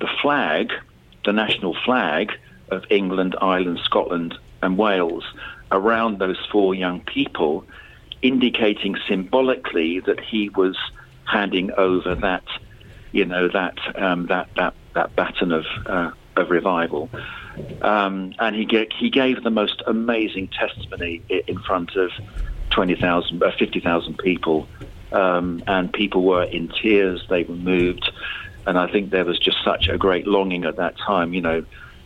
the 0.00 0.08
flag, 0.20 0.72
the 1.24 1.32
national 1.32 1.76
flag 1.84 2.32
of 2.70 2.84
England, 2.90 3.36
Ireland, 3.40 3.80
Scotland, 3.84 4.34
and 4.62 4.76
Wales 4.76 5.24
around 5.70 6.18
those 6.18 6.38
four 6.50 6.74
young 6.74 7.00
people, 7.00 7.64
indicating 8.22 8.96
symbolically 9.06 10.00
that 10.00 10.20
he 10.20 10.48
was 10.50 10.76
handing 11.24 11.70
over 11.72 12.14
that, 12.14 12.44
you 13.12 13.24
know, 13.24 13.48
that 13.48 13.78
um, 13.96 14.26
that 14.26 14.48
that 14.56 14.74
that 14.94 15.14
baton 15.14 15.52
of 15.52 15.64
uh, 15.86 16.10
of 16.36 16.50
revival. 16.50 17.10
Um, 17.82 18.34
and 18.38 18.54
he 18.54 18.88
he 18.98 19.10
gave 19.10 19.42
the 19.42 19.50
most 19.50 19.82
amazing 19.86 20.48
testimony 20.48 21.22
in 21.28 21.58
front 21.60 21.96
of 21.96 22.10
20,000, 22.70 23.42
uh, 23.42 23.50
50,000 23.58 24.18
people. 24.18 24.68
Um, 25.10 25.62
and 25.66 25.92
people 25.92 26.22
were 26.22 26.44
in 26.44 26.68
tears, 26.68 27.24
they 27.28 27.42
were 27.44 27.54
moved. 27.54 28.10
And 28.68 28.78
I 28.78 28.86
think 28.86 29.12
there 29.12 29.24
was 29.24 29.38
just 29.38 29.56
such 29.64 29.88
a 29.88 29.96
great 29.96 30.26
longing 30.26 30.66
at 30.66 30.76
that 30.76 30.94
time, 30.98 31.32
you 31.32 31.40
know, 31.40 31.64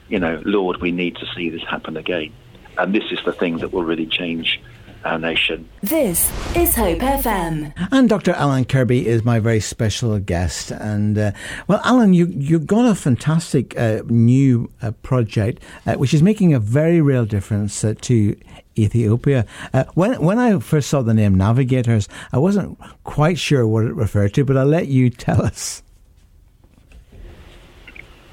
you 0.09 0.21
know, 0.21 0.41
Lord, 0.45 0.81
we 0.81 0.93
need 0.93 1.17
to 1.17 1.27
see 1.35 1.51
this 1.51 1.65
happen 1.65 1.97
again. 1.97 2.33
And 2.79 2.95
this 2.95 3.03
is 3.11 3.19
the 3.25 3.33
thing 3.33 3.59
that 3.59 3.73
will 3.73 3.83
really 3.83 4.07
change 4.07 4.61
our 5.05 5.19
nation. 5.19 5.69
This 5.83 6.31
is 6.55 6.77
Hope 6.77 7.01
FM. 7.01 7.73
And 7.91 8.09
Dr. 8.09 8.31
Alan 8.35 8.65
Kirby 8.65 9.09
is 9.09 9.25
my 9.25 9.41
very 9.41 9.59
special 9.59 10.17
guest. 10.21 10.71
And 10.71 11.19
uh, 11.19 11.33
well, 11.67 11.81
Alan, 11.83 12.15
you 12.15 12.27
you've 12.27 12.69
got 12.69 12.89
a 12.89 12.95
fantastic 12.95 13.77
uh, 13.77 14.03
new 14.07 14.71
uh, 14.83 14.93
project 15.03 15.65
uh, 15.85 15.95
which 15.95 16.15
is 16.15 16.23
making 16.23 16.55
a 16.55 16.61
very 16.61 17.01
real 17.01 17.25
difference 17.25 17.83
uh, 17.83 17.95
to 18.03 18.37
Ethiopia. 18.79 19.47
Uh, 19.75 19.83
when 19.95 20.23
when 20.23 20.39
I 20.39 20.61
first 20.61 20.89
saw 20.89 21.03
the 21.03 21.13
name 21.13 21.35
Navigators, 21.35 22.09
I 22.33 22.39
wasn't 22.39 22.79
quite 23.03 23.37
sure 23.37 23.67
what 23.67 23.85
it 23.85 23.97
referred 23.97 24.33
to, 24.35 24.45
but 24.45 24.57
I'll 24.57 24.65
let 24.65 24.87
you 24.87 25.11
tell 25.27 25.43
us. 25.43 25.83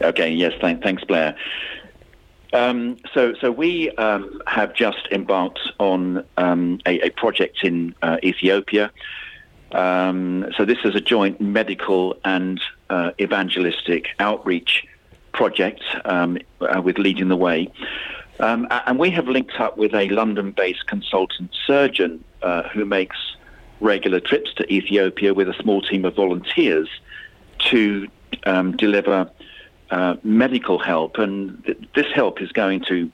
Okay. 0.01 0.31
Yes. 0.31 0.53
Th- 0.61 0.81
thanks, 0.81 1.03
Blair. 1.03 1.35
Um, 2.53 2.97
so, 3.13 3.33
so 3.39 3.51
we 3.51 3.91
um, 3.91 4.41
have 4.47 4.73
just 4.73 5.07
embarked 5.11 5.59
on 5.79 6.25
um, 6.37 6.79
a, 6.85 6.99
a, 7.07 7.09
project 7.11 7.63
in 7.63 7.93
uh, 8.01 8.17
Ethiopia. 8.23 8.91
Um, 9.71 10.51
so, 10.57 10.65
this 10.65 10.79
is 10.83 10.95
a 10.95 11.01
joint 11.01 11.39
medical 11.39 12.17
and 12.25 12.59
uh, 12.89 13.11
evangelistic 13.21 14.07
outreach 14.19 14.87
project 15.31 15.83
um, 16.05 16.39
uh, 16.61 16.81
with 16.81 16.97
Leading 16.97 17.27
the 17.27 17.35
Way. 17.35 17.71
Um, 18.39 18.67
and 18.71 18.97
we 18.97 19.11
have 19.11 19.27
linked 19.27 19.59
up 19.59 19.77
with 19.77 19.93
a 19.93 20.09
London-based 20.09 20.87
consultant 20.87 21.51
surgeon 21.67 22.23
uh, 22.41 22.63
who 22.69 22.85
makes 22.85 23.17
regular 23.79 24.19
trips 24.19 24.53
to 24.55 24.73
Ethiopia 24.73 25.33
with 25.33 25.49
a 25.49 25.53
small 25.61 25.81
team 25.81 26.05
of 26.05 26.15
volunteers 26.15 26.87
to 27.59 28.07
deliver 28.77 29.29
uh, 29.91 30.15
medical 30.23 30.77
help, 30.77 31.17
and 31.17 31.63
th- 31.65 31.77
this 31.95 32.05
help 32.13 32.41
is 32.41 32.51
going 32.51 32.81
to 32.81 33.11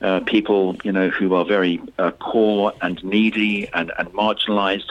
uh, 0.00 0.20
people, 0.20 0.76
you 0.84 0.92
know, 0.92 1.08
who 1.08 1.34
are 1.34 1.44
very 1.44 1.80
uh, 1.98 2.10
poor 2.20 2.72
and 2.82 3.02
needy 3.02 3.68
and, 3.72 3.90
and 3.98 4.08
marginalised, 4.12 4.88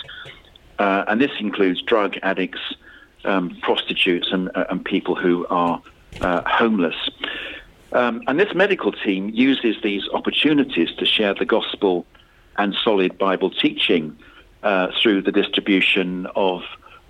uh, 0.79 1.05
and 1.07 1.21
this 1.21 1.31
includes 1.39 1.81
drug 1.81 2.17
addicts, 2.23 2.59
um, 3.25 3.55
prostitutes, 3.61 4.29
and, 4.31 4.49
uh, 4.55 4.65
and, 4.69 4.83
people 4.83 5.15
who 5.15 5.45
are 5.49 5.81
homeless. 6.21 6.95
Um, 7.91 8.23
and 8.27 8.39
this 8.39 8.53
medical 8.55 8.91
team 8.91 9.29
uses 9.29 9.75
these 9.83 10.03
opportunities 10.13 10.89
to 10.97 11.05
share 11.05 11.33
the 11.33 11.45
gospel 11.45 12.05
and 12.57 12.75
solid 12.83 13.17
Bible 13.17 13.51
teaching 13.51 14.17
through 15.01 15.21
the 15.21 15.31
distribution 15.31 16.25
of 16.35 16.63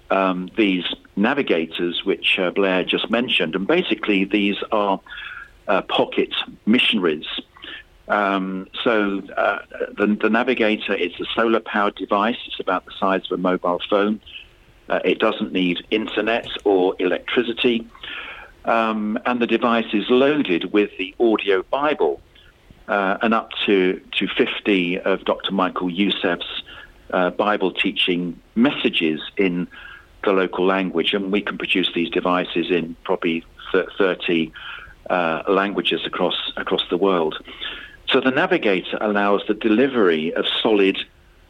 um, 0.09 0.49
these 0.57 0.85
navigators, 1.15 2.03
which 2.05 2.37
uh, 2.39 2.51
Blair 2.51 2.83
just 2.83 3.09
mentioned. 3.09 3.55
And 3.55 3.67
basically, 3.67 4.25
these 4.25 4.57
are 4.71 4.99
uh, 5.67 5.81
pocket 5.83 6.33
missionaries. 6.65 7.27
Um, 8.07 8.67
so 8.83 9.21
uh, 9.37 9.59
the, 9.97 10.17
the, 10.21 10.29
navigator 10.29 10.93
is 10.93 11.13
a 11.21 11.25
solar 11.33 11.61
powered 11.61 11.95
device. 11.95 12.35
It's 12.47 12.59
about 12.59 12.85
the 12.85 12.91
size 12.99 13.21
of 13.31 13.39
a 13.39 13.41
mobile 13.41 13.79
phone. 13.89 14.19
Uh, 14.89 14.99
it 15.05 15.19
doesn't 15.19 15.53
need 15.53 15.85
internet 15.89 16.47
or 16.65 16.95
electricity. 16.99 17.87
Um, 18.65 19.17
and 19.25 19.41
the 19.41 19.47
device 19.47 19.93
is 19.93 20.09
loaded 20.09 20.73
with 20.73 20.91
the 20.97 21.15
audio 21.19 21.63
Bible 21.63 22.21
uh, 22.87 23.17
and 23.21 23.33
up 23.33 23.51
to, 23.65 24.01
to 24.17 24.27
50 24.27 24.99
of 24.99 25.23
Dr. 25.23 25.53
Michael 25.53 25.89
Youssef's 25.89 26.63
uh, 27.11 27.29
Bible 27.29 27.71
teaching 27.71 28.39
messages 28.55 29.21
in 29.37 29.67
the 30.23 30.33
local 30.33 30.65
language, 30.65 31.13
and 31.13 31.31
we 31.31 31.41
can 31.41 31.57
produce 31.57 31.91
these 31.93 32.09
devices 32.09 32.69
in 32.69 32.95
probably 33.03 33.43
30 33.97 34.51
uh, 35.09 35.43
languages 35.47 36.01
across 36.05 36.51
across 36.57 36.83
the 36.89 36.97
world. 36.97 37.35
So 38.09 38.19
the 38.21 38.31
Navigator 38.31 38.97
allows 39.01 39.41
the 39.47 39.53
delivery 39.53 40.33
of 40.33 40.45
solid 40.61 40.97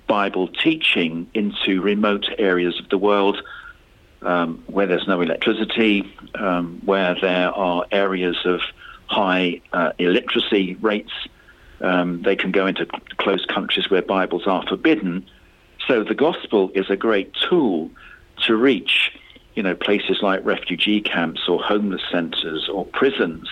Bible 0.08 0.48
teaching 0.48 1.30
into 1.34 1.82
remote 1.82 2.28
areas 2.38 2.80
of 2.80 2.90
the 2.90 2.98
world 2.98 3.42
um, 4.22 4.64
where 4.68 4.88
there's 4.88 5.08
no 5.08 5.22
electricity, 5.22 6.14
um, 6.36 6.82
where 6.86 7.16
there 7.20 7.52
are 7.52 7.86
areas 7.92 8.38
of 8.46 8.62
high 9.08 9.62
uh, 9.74 9.92
illiteracy 9.98 10.76
rates. 10.76 11.12
Um, 11.82 12.22
they 12.22 12.36
can 12.36 12.52
go 12.52 12.66
into 12.66 12.86
closed 13.18 13.48
countries 13.48 13.90
where 13.90 14.02
Bibles 14.02 14.48
are 14.48 14.66
forbidden. 14.68 15.26
So 15.88 16.04
the 16.04 16.16
gospel 16.16 16.72
is 16.74 16.90
a 16.90 16.96
great 16.96 17.34
tool 17.34 17.92
to 18.46 18.56
reach, 18.56 19.12
you 19.56 19.64
know, 19.64 19.76
places 19.76 20.20
like 20.22 20.44
refugee 20.46 21.02
camps 21.02 21.48
or 21.48 21.62
homeless 21.62 22.02
centres 22.12 22.70
or 22.70 22.86
prisons 22.86 23.48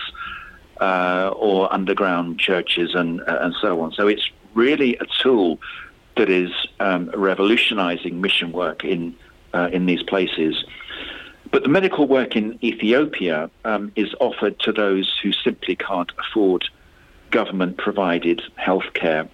uh, 0.80 1.32
or 1.36 1.72
underground 1.72 2.38
churches 2.38 2.94
and 2.94 3.20
uh, 3.22 3.38
and 3.40 3.54
so 3.60 3.80
on. 3.80 3.92
So 3.92 4.08
it's 4.08 4.28
really 4.54 4.96
a 4.96 5.06
tool 5.20 5.60
that 6.16 6.28
is 6.28 6.50
um, 6.80 7.10
revolutionising 7.14 8.20
mission 8.20 8.52
work 8.52 8.84
in 8.84 9.14
uh, 9.54 9.68
in 9.72 9.86
these 9.86 10.02
places. 10.02 10.64
But 11.50 11.62
the 11.62 11.68
medical 11.68 12.06
work 12.06 12.34
in 12.34 12.58
Ethiopia 12.64 13.50
um, 13.64 13.92
is 13.94 14.14
offered 14.20 14.58
to 14.60 14.72
those 14.72 15.18
who 15.22 15.32
simply 15.32 15.76
can't 15.76 16.10
afford 16.18 16.64
government 17.30 17.76
provided 17.76 18.42
health 18.56 18.94
care. 18.94 19.28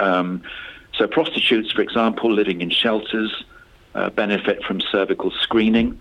Um, 0.00 0.42
so, 0.94 1.06
prostitutes, 1.06 1.70
for 1.70 1.82
example, 1.82 2.32
living 2.32 2.60
in 2.60 2.70
shelters, 2.70 3.44
benefit 3.94 4.62
from 4.64 4.80
cervical 4.80 5.30
screening. 5.30 5.98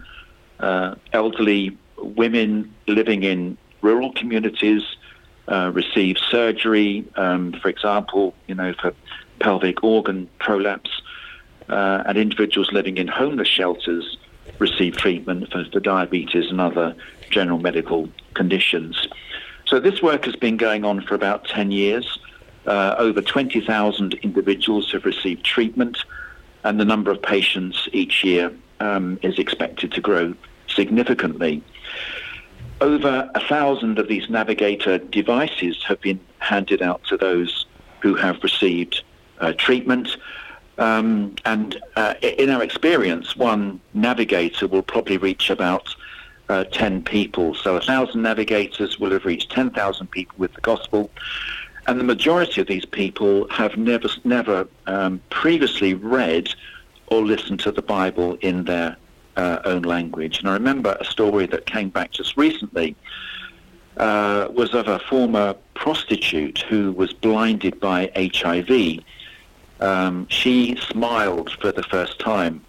Uh, 0.60 0.95
elderly 1.13 1.78
women 1.97 2.73
living 2.88 3.23
in 3.23 3.58
rural 3.82 4.12
communities 4.13 4.84
uh, 5.47 5.71
receive 5.73 6.17
surgery, 6.17 7.06
um, 7.15 7.54
for 7.54 7.69
example, 7.69 8.34
you 8.47 8.56
know, 8.56 8.73
for 8.73 8.93
pelvic 9.39 9.84
organ 9.84 10.30
prolapse, 10.39 11.02
uh, 11.69 12.04
and 12.06 12.17
individuals 12.17 12.71
living 12.71 12.97
in 12.97 13.08
homeless 13.08 13.47
shelters 13.47 14.17
receive 14.60 14.97
treatment 14.97 15.52
for, 15.52 15.63
for 15.71 15.80
diabetes 15.80 16.49
and 16.49 16.60
other 16.60 16.95
general 17.30 17.60
medical 17.60 18.10
conditions. 18.34 19.08
So 19.65 19.80
this 19.80 20.02
work 20.02 20.25
has 20.25 20.36
been 20.36 20.58
going 20.58 20.84
on 20.84 21.02
for 21.02 21.15
about 21.15 21.47
10 21.47 21.71
years. 21.71 22.19
Uh, 22.65 22.95
over 22.97 23.21
20,000 23.21 24.13
individuals 24.15 24.91
have 24.91 25.06
received 25.06 25.45
treatment 25.45 25.97
and 26.63 26.80
the 26.80 26.86
number 26.86 27.12
of 27.12 27.22
patients 27.22 27.88
each 27.93 28.24
year 28.24 28.52
um, 28.80 29.19
is 29.24 29.39
expected 29.39 29.91
to 29.93 30.02
grow 30.02 30.34
significantly. 30.67 31.63
Over 32.82 33.30
a 33.36 33.39
thousand 33.48 34.00
of 34.00 34.08
these 34.08 34.30
navigator 34.30 34.98
devices 34.98 35.84
have 35.86 36.00
been 36.02 36.19
handed 36.39 36.82
out 36.82 37.04
to 37.06 37.17
those 37.17 37.65
who 38.02 38.15
have 38.15 38.41
received 38.43 39.04
uh, 39.39 39.54
treatment. 39.54 40.15
Um, 40.78 41.36
and 41.43 41.78
uh, 41.98 42.13
in 42.22 42.50
our 42.50 42.63
experience, 42.63 43.36
one 43.36 43.82
navigator 43.93 44.67
will 44.67 44.82
probably 44.82 45.17
reach 45.17 45.50
about 45.50 45.93
uh, 46.48 46.63
10 46.65 47.04
people. 47.04 47.54
So 47.54 47.76
a 47.76 47.82
thousand 47.82 48.22
navigators 48.22 48.98
will 49.00 49.12
have 49.12 49.26
reached 49.26 49.52
10,000 49.52 50.08
people 50.08 50.36
with 50.38 50.54
the 50.54 50.62
gospel. 50.62 51.12
And 51.89 51.99
the 51.99 52.04
majority 52.04 52.62
of 52.62 52.67
these 52.67 52.86
people 52.86 53.49
have 53.49 53.75
never, 53.75 54.10
never 54.23 54.67
um, 54.86 55.19
previously 55.32 55.95
read 55.95 56.54
or 57.08 57.25
listened 57.25 57.62
to 57.62 57.71
the 57.71 57.82
Bible 57.82 58.38
in 58.41 58.65
their 58.65 58.95
uh, 59.36 59.58
own 59.65 59.82
language. 59.82 60.38
And 60.38 60.49
I 60.49 60.54
remember 60.54 60.95
a 60.99 61.04
story 61.04 61.47
that 61.47 61.65
came 61.65 61.89
back 61.89 62.12
just 62.12 62.38
recently. 62.38 62.95
uh, 63.97 64.47
was 64.52 64.73
of 64.73 64.88
a 64.88 64.99
former 64.99 65.56
prostitute 65.73 66.60
who 66.69 66.91
was 66.91 67.12
blinded 67.12 67.80
by 67.80 68.12
HIV. 68.15 68.99
Um, 69.82 70.28
she 70.30 70.78
smiled 70.78 71.52
for 71.60 71.71
the 71.71 71.84
first 71.84 72.19
time 72.19 72.63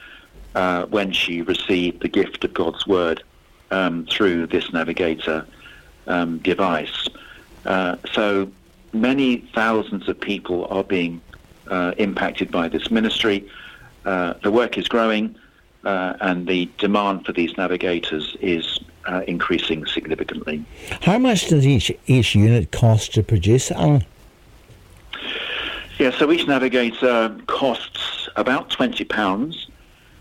uh, 0.55 0.87
when 0.87 1.13
she 1.13 1.43
received 1.43 2.03
the 2.03 2.09
gift 2.09 2.43
of 2.45 2.55
God's 2.55 2.87
word 2.87 3.23
um, 3.71 4.07
through 4.07 4.47
this 4.47 4.73
navigator 4.73 5.47
um, 6.07 6.39
device. 6.39 7.09
Uh, 7.65 7.97
so 8.13 8.51
many 8.93 9.39
thousands 9.55 10.09
of 10.09 10.21
people 10.21 10.67
are 10.67 10.85
being 10.85 11.21
uh, 11.69 11.93
impacted 11.99 12.51
by 12.51 12.69
this 12.69 12.91
ministry. 12.91 13.49
Uh, 14.05 14.35
the 14.43 14.51
work 14.51 14.79
is 14.79 14.89
growing, 14.89 15.37
uh, 15.85 16.15
and 16.21 16.47
the 16.47 16.69
demand 16.79 17.25
for 17.25 17.33
these 17.33 17.57
navigators 17.57 18.37
is 18.41 18.81
uh, 19.07 19.23
increasing 19.27 19.87
significantly. 19.87 20.65
How 21.03 21.19
much 21.19 21.49
does 21.49 21.67
each 21.67 21.93
each 22.07 22.35
unit 22.35 22.71
cost 22.73 23.15
to 23.15 23.23
produce, 23.23 23.71
Alan? 23.71 24.05
Yeah, 25.99 26.11
so 26.11 26.31
each 26.33 26.47
navigator 26.47 27.37
costs 27.47 28.29
about 28.37 28.71
twenty 28.71 29.05
pounds. 29.05 29.69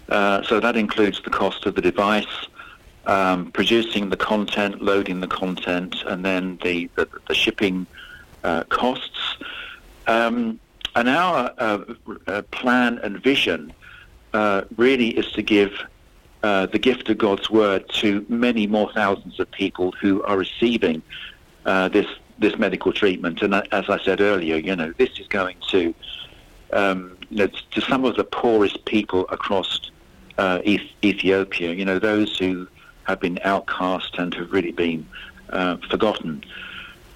Uh, 0.10 0.42
so 0.44 0.60
that 0.60 0.76
includes 0.76 1.22
the 1.22 1.30
cost 1.30 1.66
of 1.68 1.76
the 1.76 1.82
device, 1.82 2.48
um, 3.06 3.52
producing 3.52 4.10
the 4.10 4.18
content, 4.18 4.82
loading 4.82 5.22
the 5.22 5.28
content, 5.28 5.96
and 6.08 6.26
then 6.26 6.58
the 6.64 6.90
the, 6.96 7.08
the 7.28 7.36
shipping 7.36 7.86
uh, 8.44 8.64
costs. 8.66 9.38
Um, 10.08 10.60
and 10.96 11.08
our 11.08 11.54
uh, 11.58 11.84
uh 12.28 12.42
plan 12.52 12.98
and 13.04 13.22
vision 13.22 13.74
uh, 14.34 14.64
really 14.76 15.10
is 15.10 15.32
to 15.34 15.42
give 15.42 15.72
uh, 16.42 16.66
the 16.66 16.80
gift 16.80 17.10
of 17.10 17.18
God's 17.18 17.50
word 17.50 17.88
to 17.96 18.26
many 18.28 18.66
more 18.66 18.92
thousands 18.94 19.40
of 19.40 19.50
people 19.52 19.92
who 20.02 20.24
are 20.24 20.38
receiving 20.38 21.02
this 21.66 22.08
this 22.40 22.58
medical 22.58 22.94
treatment. 22.94 23.42
And 23.42 23.54
as 23.54 23.90
I 23.90 24.00
said 24.00 24.22
earlier, 24.22 24.56
you 24.56 24.76
know, 24.76 24.94
this 24.98 25.20
is 25.20 25.28
going 25.28 25.58
to 25.70 25.94
um, 26.74 27.18
you 27.30 27.38
know, 27.38 27.48
to 27.72 27.82
some 27.82 28.06
of 28.06 28.16
the 28.16 28.24
poorest 28.24 28.86
people 28.86 29.26
across 29.30 29.92
uh, 30.38 30.60
Ethiopia. 31.04 31.74
You 31.74 31.86
know, 31.86 32.00
those 32.00 32.38
who 32.38 32.68
have 33.04 33.20
been 33.20 33.40
outcast 33.44 34.16
and 34.18 34.34
have 34.36 34.52
really 34.52 34.72
been 34.72 35.08
uh, 35.50 35.78
forgotten. 35.90 36.44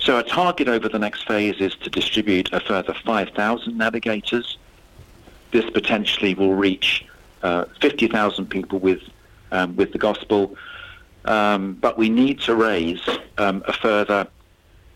So 0.03 0.17
our 0.17 0.23
target 0.23 0.67
over 0.67 0.89
the 0.89 0.99
next 0.99 1.25
phase 1.25 1.61
is 1.61 1.75
to 1.75 1.89
distribute 1.89 2.51
a 2.51 2.59
further 2.59 2.93
5,000 2.93 3.77
navigators. 3.77 4.57
This 5.51 5.63
potentially 5.69 6.33
will 6.33 6.55
reach 6.55 7.05
uh, 7.41 7.65
50,000 7.79 8.47
people 8.47 8.79
with 8.79 9.01
um, 9.53 9.75
with 9.75 9.93
the 9.93 9.99
gospel, 9.99 10.57
um, 11.25 11.73
but 11.75 11.97
we 11.97 12.09
need 12.09 12.41
to 12.41 12.55
raise 12.55 13.07
um, 13.37 13.63
a 13.67 13.71
further 13.71 14.27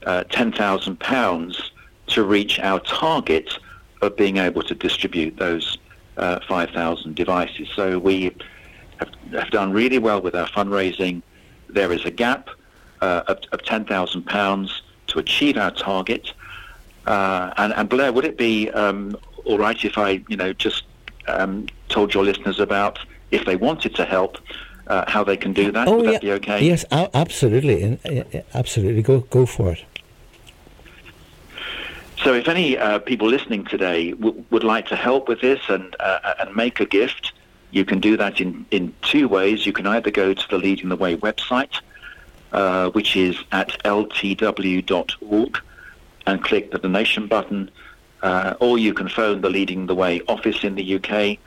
uh, 0.05 0.23
10,000 0.23 0.99
pounds 0.99 1.71
to 2.07 2.23
reach 2.23 2.59
our 2.59 2.79
target 2.79 3.53
of 4.01 4.17
being 4.17 4.37
able 4.37 4.63
to 4.63 4.73
distribute 4.73 5.37
those 5.37 5.77
uh, 6.17 6.39
5,000 6.47 7.15
devices. 7.15 7.69
So 7.75 7.99
we 7.99 8.33
have, 8.99 9.09
have, 9.31 9.51
done 9.51 9.71
really 9.71 9.99
well 9.99 10.19
with 10.19 10.33
our 10.33 10.47
fundraising. 10.47 11.21
There 11.69 11.91
is 11.91 12.03
a 12.03 12.11
gap 12.11 12.49
uh, 13.01 13.21
of, 13.27 13.37
of 13.51 13.63
10,000 13.63 14.25
pounds 14.25 14.81
to 15.17 15.19
achieve 15.19 15.57
our 15.57 15.71
target. 15.71 16.33
Uh, 17.05 17.53
and, 17.57 17.73
and, 17.73 17.89
Blair, 17.89 18.11
would 18.11 18.25
it 18.25 18.37
be 18.37 18.69
um, 18.71 19.17
all 19.45 19.57
right 19.57 19.83
if 19.83 19.97
I, 19.97 20.21
you 20.27 20.37
know, 20.37 20.53
just 20.53 20.83
um, 21.27 21.67
told 21.89 22.13
your 22.13 22.23
listeners 22.23 22.59
about 22.59 22.99
if 23.31 23.45
they 23.45 23.55
wanted 23.55 23.95
to 23.95 24.05
help, 24.05 24.37
uh, 24.87 25.03
how 25.07 25.23
they 25.23 25.37
can 25.37 25.53
do 25.53 25.71
that. 25.71 25.87
Oh, 25.87 25.97
Would 25.97 26.05
yeah. 26.05 26.11
that 26.13 26.21
be 26.21 26.31
okay? 26.33 26.63
Yes, 26.63 26.85
absolutely. 26.91 27.99
Absolutely. 28.53 29.01
Go, 29.01 29.19
go 29.21 29.45
for 29.45 29.73
it. 29.73 29.83
So, 32.23 32.33
if 32.33 32.47
any 32.47 32.77
uh, 32.77 32.99
people 32.99 33.27
listening 33.27 33.65
today 33.65 34.11
w- 34.11 34.43
would 34.49 34.63
like 34.63 34.87
to 34.87 34.95
help 34.95 35.27
with 35.27 35.41
this 35.41 35.59
and 35.69 35.95
uh, 35.99 36.33
and 36.39 36.55
make 36.55 36.79
a 36.79 36.85
gift, 36.85 37.33
you 37.71 37.85
can 37.85 37.99
do 37.99 38.17
that 38.17 38.39
in, 38.41 38.65
in 38.71 38.93
two 39.01 39.27
ways. 39.27 39.65
You 39.65 39.73
can 39.73 39.85
either 39.85 40.09
go 40.09 40.33
to 40.33 40.49
the 40.49 40.57
Leading 40.57 40.89
the 40.89 40.95
Way 40.95 41.15
website, 41.17 41.79
uh, 42.57 42.89
which 42.89 43.15
is 43.15 43.37
at 43.51 43.69
ltw.org, 43.85 45.59
and 46.25 46.43
click 46.43 46.71
the 46.71 46.79
donation 46.79 47.27
button, 47.27 47.69
uh, 48.23 48.55
or 48.59 48.79
you 48.79 48.93
can 48.95 49.07
phone 49.07 49.41
the 49.41 49.49
Leading 49.49 49.85
the 49.85 49.93
Way 49.93 50.21
office 50.27 50.63
in 50.63 50.73
the 50.73 50.95
UK 50.95 51.37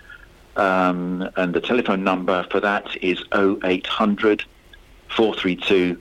um, 0.57 1.29
and 1.37 1.53
the 1.53 1.61
telephone 1.61 2.05
number 2.05 2.47
for 2.51 2.61
that 2.61 2.87
is 3.03 3.23
0800 3.35 4.45
432 5.09 6.01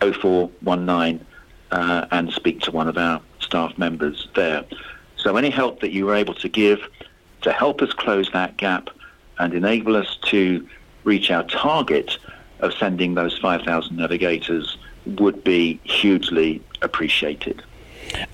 0419 0.00 1.26
uh, 1.70 2.06
and 2.10 2.32
speak 2.32 2.60
to 2.62 2.72
one 2.72 2.88
of 2.88 2.98
our 2.98 3.20
staff 3.38 3.76
members 3.78 4.28
there. 4.34 4.64
So 5.16 5.36
any 5.36 5.50
help 5.50 5.80
that 5.80 5.92
you 5.92 6.06
were 6.06 6.16
able 6.16 6.34
to 6.34 6.48
give 6.48 6.80
to 7.42 7.52
help 7.52 7.80
us 7.80 7.92
close 7.92 8.28
that 8.32 8.56
gap 8.56 8.90
and 9.38 9.54
enable 9.54 9.94
us 9.96 10.18
to 10.26 10.66
reach 11.04 11.30
our 11.30 11.44
target 11.44 12.18
of 12.60 12.72
sending 12.74 13.14
those 13.14 13.38
5,000 13.38 13.96
navigators 13.96 14.76
would 15.06 15.42
be 15.44 15.80
hugely 15.84 16.62
appreciated. 16.82 17.62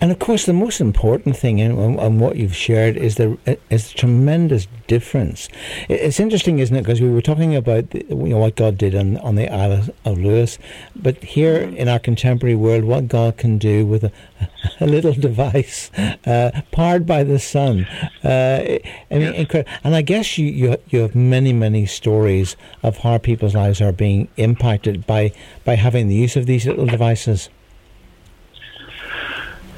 And 0.00 0.10
of 0.12 0.18
course, 0.18 0.46
the 0.46 0.52
most 0.52 0.80
important 0.80 1.36
thing 1.36 1.58
in, 1.58 2.18
what 2.18 2.36
you've 2.36 2.54
shared 2.54 2.96
is 2.96 3.16
the 3.16 3.38
is 3.70 3.88
the 3.88 3.98
tremendous 3.98 4.66
difference. 4.86 5.48
It's 5.88 6.20
interesting, 6.20 6.58
isn't 6.58 6.76
it? 6.76 6.82
Because 6.82 7.00
we 7.00 7.10
were 7.10 7.22
talking 7.22 7.56
about 7.56 7.90
the, 7.90 8.04
you 8.08 8.28
know, 8.28 8.38
what 8.38 8.56
God 8.56 8.78
did 8.78 8.94
on 8.94 9.16
on 9.18 9.34
the 9.34 9.48
Isle 9.48 9.88
of 10.04 10.18
Lewis, 10.18 10.58
but 10.94 11.22
here 11.22 11.56
in 11.56 11.88
our 11.88 11.98
contemporary 11.98 12.54
world, 12.54 12.84
what 12.84 13.08
God 13.08 13.36
can 13.36 13.58
do 13.58 13.86
with 13.86 14.04
a, 14.04 14.12
a 14.80 14.86
little 14.86 15.12
device 15.12 15.90
uh, 16.26 16.62
powered 16.70 17.06
by 17.06 17.24
the 17.24 17.38
sun. 17.38 17.84
Uh, 18.22 18.78
I 19.10 19.14
mean, 19.18 19.34
incredible. 19.34 19.72
And 19.82 19.94
I 19.94 20.02
guess 20.02 20.38
you, 20.38 20.46
you 20.46 20.76
you 20.88 21.00
have 21.00 21.14
many 21.14 21.52
many 21.52 21.86
stories 21.86 22.56
of 22.82 22.98
how 22.98 23.18
people's 23.18 23.54
lives 23.54 23.80
are 23.80 23.92
being 23.92 24.28
impacted 24.36 25.06
by 25.06 25.32
by 25.64 25.76
having 25.76 26.08
the 26.08 26.14
use 26.14 26.36
of 26.36 26.46
these 26.46 26.66
little 26.66 26.86
devices. 26.86 27.48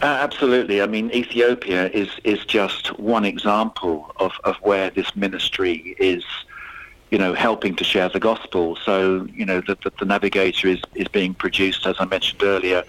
Uh, 0.03 0.05
absolutely. 0.05 0.83
I 0.83 0.87
mean, 0.87 1.11
Ethiopia 1.11 1.89
is, 1.89 2.11
is 2.23 2.45
just 2.45 2.99
one 2.99 3.25
example 3.25 4.13
of, 4.17 4.33
of 4.45 4.57
where 4.57 4.91
this 4.91 5.17
ministry 5.17 5.97
is, 5.99 6.23
you 7.11 7.17
know, 7.17 7.33
helping 7.33 7.75
to 7.77 7.85
share 7.85 8.11
the 8.11 8.21
gospel. 8.21 8.77
So, 8.77 9.27
you 9.33 9.47
know, 9.47 9.63
the, 9.63 9.79
the, 9.83 9.91
the 9.99 10.05
Navigator 10.05 10.69
is, 10.69 10.83
is 10.95 11.09
being 11.09 11.33
produced, 11.33 11.87
as 11.87 11.97
I 11.99 12.05
mentioned 12.05 12.43
earlier, 12.43 12.85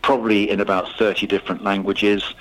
probably 0.00 0.48
in 0.48 0.58
about 0.58 0.90
30 0.96 1.26
different 1.26 1.64
languages. 1.64 2.34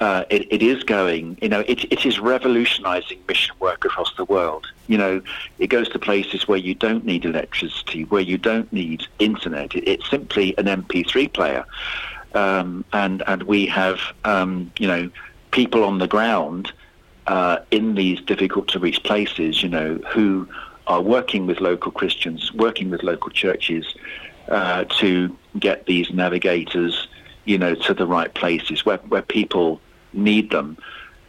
Uh, 0.00 0.24
it, 0.30 0.46
it 0.50 0.62
is 0.62 0.84
going, 0.84 1.36
you 1.42 1.48
know, 1.48 1.60
it, 1.66 1.84
it 1.92 2.06
is 2.06 2.20
revolutionizing 2.20 3.18
mission 3.26 3.54
work 3.58 3.84
across 3.84 4.14
the 4.16 4.24
world. 4.26 4.64
You 4.86 4.96
know, 4.96 5.22
it 5.58 5.66
goes 5.66 5.88
to 5.88 5.98
places 5.98 6.46
where 6.46 6.56
you 6.56 6.76
don't 6.76 7.04
need 7.04 7.24
electricity, 7.24 8.04
where 8.04 8.22
you 8.22 8.38
don't 8.38 8.72
need 8.72 9.08
internet. 9.18 9.74
It, 9.74 9.88
it's 9.88 10.08
simply 10.08 10.56
an 10.56 10.66
MP3 10.66 11.32
player 11.32 11.66
um, 12.34 12.84
and 12.92 13.22
and 13.26 13.42
we 13.44 13.66
have 13.66 14.00
um, 14.24 14.70
you 14.78 14.86
know 14.86 15.10
people 15.50 15.84
on 15.84 15.98
the 15.98 16.06
ground 16.06 16.72
uh, 17.26 17.58
in 17.70 17.94
these 17.94 18.20
difficult 18.20 18.68
to 18.68 18.78
reach 18.78 19.02
places, 19.02 19.62
you 19.62 19.68
know, 19.68 19.96
who 20.12 20.48
are 20.86 21.00
working 21.00 21.46
with 21.46 21.60
local 21.60 21.92
Christians, 21.92 22.52
working 22.52 22.90
with 22.90 23.02
local 23.02 23.30
churches 23.30 23.94
uh, 24.48 24.84
to 24.98 25.36
get 25.58 25.86
these 25.86 26.10
navigators, 26.10 27.08
you 27.44 27.58
know, 27.58 27.74
to 27.74 27.94
the 27.94 28.06
right 28.06 28.32
places 28.34 28.84
where 28.84 28.98
where 29.08 29.22
people 29.22 29.80
need 30.12 30.50
them, 30.50 30.76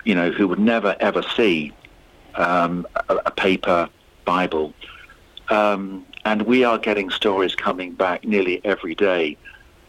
you 0.03 0.15
know, 0.15 0.31
who 0.31 0.47
would 0.47 0.59
never 0.59 0.95
ever 0.99 1.21
see 1.35 1.71
um, 2.35 2.87
a, 3.09 3.15
a, 3.27 3.31
paper 3.31 3.89
Bible. 4.25 4.73
Um, 5.49 6.05
and 6.23 6.43
we 6.43 6.63
are 6.63 6.77
getting 6.77 7.09
stories 7.09 7.55
coming 7.55 7.91
back 7.93 8.23
nearly 8.23 8.61
every 8.63 8.95
day 8.95 9.37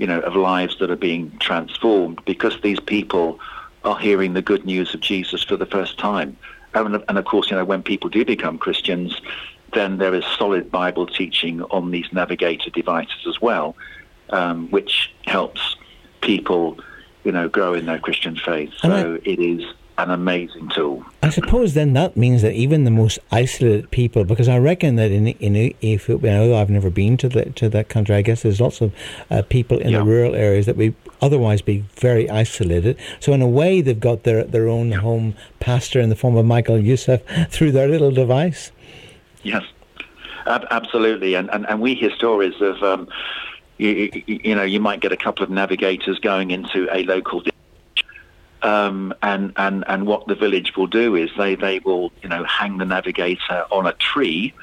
you 0.02 0.08
know, 0.08 0.18
of 0.22 0.34
lives 0.34 0.80
that 0.80 0.90
are 0.90 0.96
being 0.96 1.30
transformed 1.38 2.20
because 2.24 2.60
these 2.60 2.80
people 2.80 3.38
are 3.84 3.96
hearing 3.96 4.34
the 4.34 4.42
good 4.42 4.66
news 4.66 4.92
of 4.94 5.00
Jesus 5.00 5.44
for 5.44 5.56
the 5.56 5.64
first 5.64 5.96
time. 5.96 6.36
And, 6.74 7.04
and 7.08 7.18
of 7.18 7.24
course, 7.24 7.52
you 7.52 7.56
know, 7.56 7.64
when 7.64 7.84
people 7.84 8.10
do 8.10 8.24
become 8.24 8.58
Christians, 8.58 9.16
then 9.74 9.98
there 9.98 10.12
is 10.12 10.24
solid 10.36 10.72
Bible 10.72 11.06
teaching 11.06 11.62
on 11.70 11.92
these 11.92 12.06
navigator 12.10 12.68
devices 12.70 13.28
as 13.28 13.40
well, 13.40 13.76
um, 14.30 14.68
which 14.70 15.14
helps 15.26 15.76
people, 16.20 16.80
you 17.22 17.30
know, 17.30 17.48
grow 17.48 17.72
in 17.72 17.86
their 17.86 18.00
Christian 18.00 18.34
faith. 18.34 18.72
So 18.78 18.90
I, 18.90 19.20
it 19.24 19.38
is 19.38 19.62
an 19.98 20.10
amazing 20.10 20.68
tool. 20.70 21.04
I 21.22 21.30
suppose 21.30 21.74
then 21.74 21.92
that 21.92 22.16
means 22.16 22.42
that 22.42 22.54
even 22.54 22.84
the 22.84 22.90
most 22.90 23.18
isolated 23.30 23.90
people, 23.90 24.24
because 24.24 24.48
I 24.48 24.58
reckon 24.58 24.96
that 24.96 25.10
in 25.10 25.28
in 25.28 25.74
Ethiopia, 25.82 26.40
although 26.40 26.56
I've 26.56 26.70
never 26.70 26.90
been 26.90 27.16
to 27.18 27.28
the 27.28 27.46
to 27.50 27.68
that 27.70 27.88
country, 27.88 28.14
I 28.14 28.22
guess 28.22 28.42
there's 28.42 28.60
lots 28.60 28.80
of 28.80 28.92
uh, 29.30 29.42
people 29.42 29.78
in 29.78 29.90
yeah. 29.90 29.98
the 29.98 30.04
rural 30.04 30.34
areas 30.34 30.66
that 30.66 30.76
we 30.76 30.94
otherwise 31.20 31.62
be 31.62 31.84
very 31.94 32.28
isolated. 32.28 32.98
So 33.20 33.32
in 33.32 33.42
a 33.42 33.48
way, 33.48 33.80
they've 33.80 33.98
got 33.98 34.24
their 34.24 34.44
their 34.44 34.68
own 34.68 34.90
yeah. 34.90 34.98
home 34.98 35.34
pastor 35.60 36.00
in 36.00 36.08
the 36.08 36.16
form 36.16 36.36
of 36.36 36.46
Michael 36.46 36.78
Youssef 36.78 37.22
through 37.50 37.72
their 37.72 37.88
little 37.88 38.10
device. 38.10 38.72
Yes, 39.42 39.64
absolutely, 40.46 41.34
and 41.34 41.50
and, 41.50 41.68
and 41.68 41.80
we 41.80 41.94
hear 41.94 42.10
stories 42.16 42.60
of. 42.60 42.82
Um, 42.82 43.08
you, 43.78 44.22
you, 44.26 44.54
know, 44.54 44.62
you 44.62 44.78
might 44.78 45.00
get 45.00 45.10
a 45.10 45.16
couple 45.16 45.42
of 45.42 45.50
navigators 45.50 46.18
going 46.20 46.52
into 46.52 46.86
a 46.94 47.02
local 47.02 47.42
um, 48.62 49.12
and, 49.22 49.52
and, 49.56 49.84
and 49.88 50.06
what 50.06 50.26
the 50.26 50.34
village 50.34 50.76
will 50.76 50.86
do 50.86 51.16
is 51.16 51.30
they, 51.36 51.54
they 51.54 51.80
will, 51.80 52.12
you 52.22 52.28
know, 52.28 52.44
hang 52.44 52.78
the 52.78 52.84
navigator 52.84 53.64
on 53.70 53.86
a 53.86 53.92
tree 53.94 54.54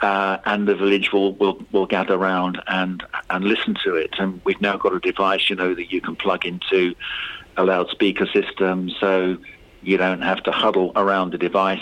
uh, 0.00 0.38
and 0.44 0.66
the 0.66 0.74
village 0.74 1.12
will, 1.12 1.34
will, 1.34 1.62
will 1.72 1.86
gather 1.86 2.14
around 2.14 2.60
and, 2.66 3.02
and 3.30 3.44
listen 3.44 3.76
to 3.84 3.94
it. 3.94 4.10
And 4.18 4.40
we've 4.44 4.60
now 4.60 4.76
got 4.76 4.94
a 4.94 5.00
device, 5.00 5.48
you 5.48 5.56
know, 5.56 5.74
that 5.74 5.92
you 5.92 6.00
can 6.00 6.16
plug 6.16 6.44
into 6.44 6.94
a 7.56 7.64
loudspeaker 7.64 8.26
system 8.26 8.90
so 9.00 9.36
you 9.82 9.96
don't 9.96 10.22
have 10.22 10.42
to 10.44 10.52
huddle 10.52 10.92
around 10.96 11.32
the 11.32 11.38
device. 11.38 11.80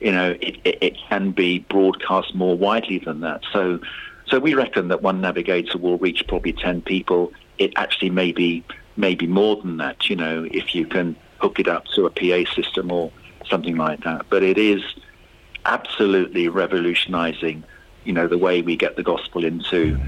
You 0.00 0.12
know, 0.12 0.30
it, 0.40 0.56
it, 0.64 0.78
it 0.82 0.96
can 1.08 1.30
be 1.32 1.60
broadcast 1.60 2.34
more 2.34 2.56
widely 2.56 2.98
than 2.98 3.20
that. 3.20 3.42
So, 3.52 3.80
so 4.26 4.38
we 4.38 4.54
reckon 4.54 4.88
that 4.88 5.02
one 5.02 5.20
navigator 5.20 5.78
will 5.78 5.98
reach 5.98 6.24
probably 6.26 6.52
10 6.52 6.82
people. 6.82 7.32
It 7.58 7.72
actually 7.76 8.10
may 8.10 8.32
be 8.32 8.64
maybe 8.96 9.26
more 9.26 9.56
than 9.56 9.76
that, 9.78 10.08
you 10.08 10.16
know, 10.16 10.46
if 10.50 10.74
you 10.74 10.86
can 10.86 11.16
hook 11.38 11.58
it 11.58 11.68
up 11.68 11.84
to 11.94 12.06
a 12.06 12.10
PA 12.10 12.50
system 12.54 12.90
or 12.90 13.12
something 13.48 13.76
like 13.76 14.02
that. 14.04 14.26
But 14.30 14.42
it 14.42 14.58
is 14.58 14.82
absolutely 15.64 16.48
revolutionizing, 16.48 17.64
you 18.04 18.12
know, 18.12 18.26
the 18.26 18.38
way 18.38 18.62
we 18.62 18.76
get 18.76 18.96
the 18.96 19.02
gospel 19.02 19.44
into 19.44 19.98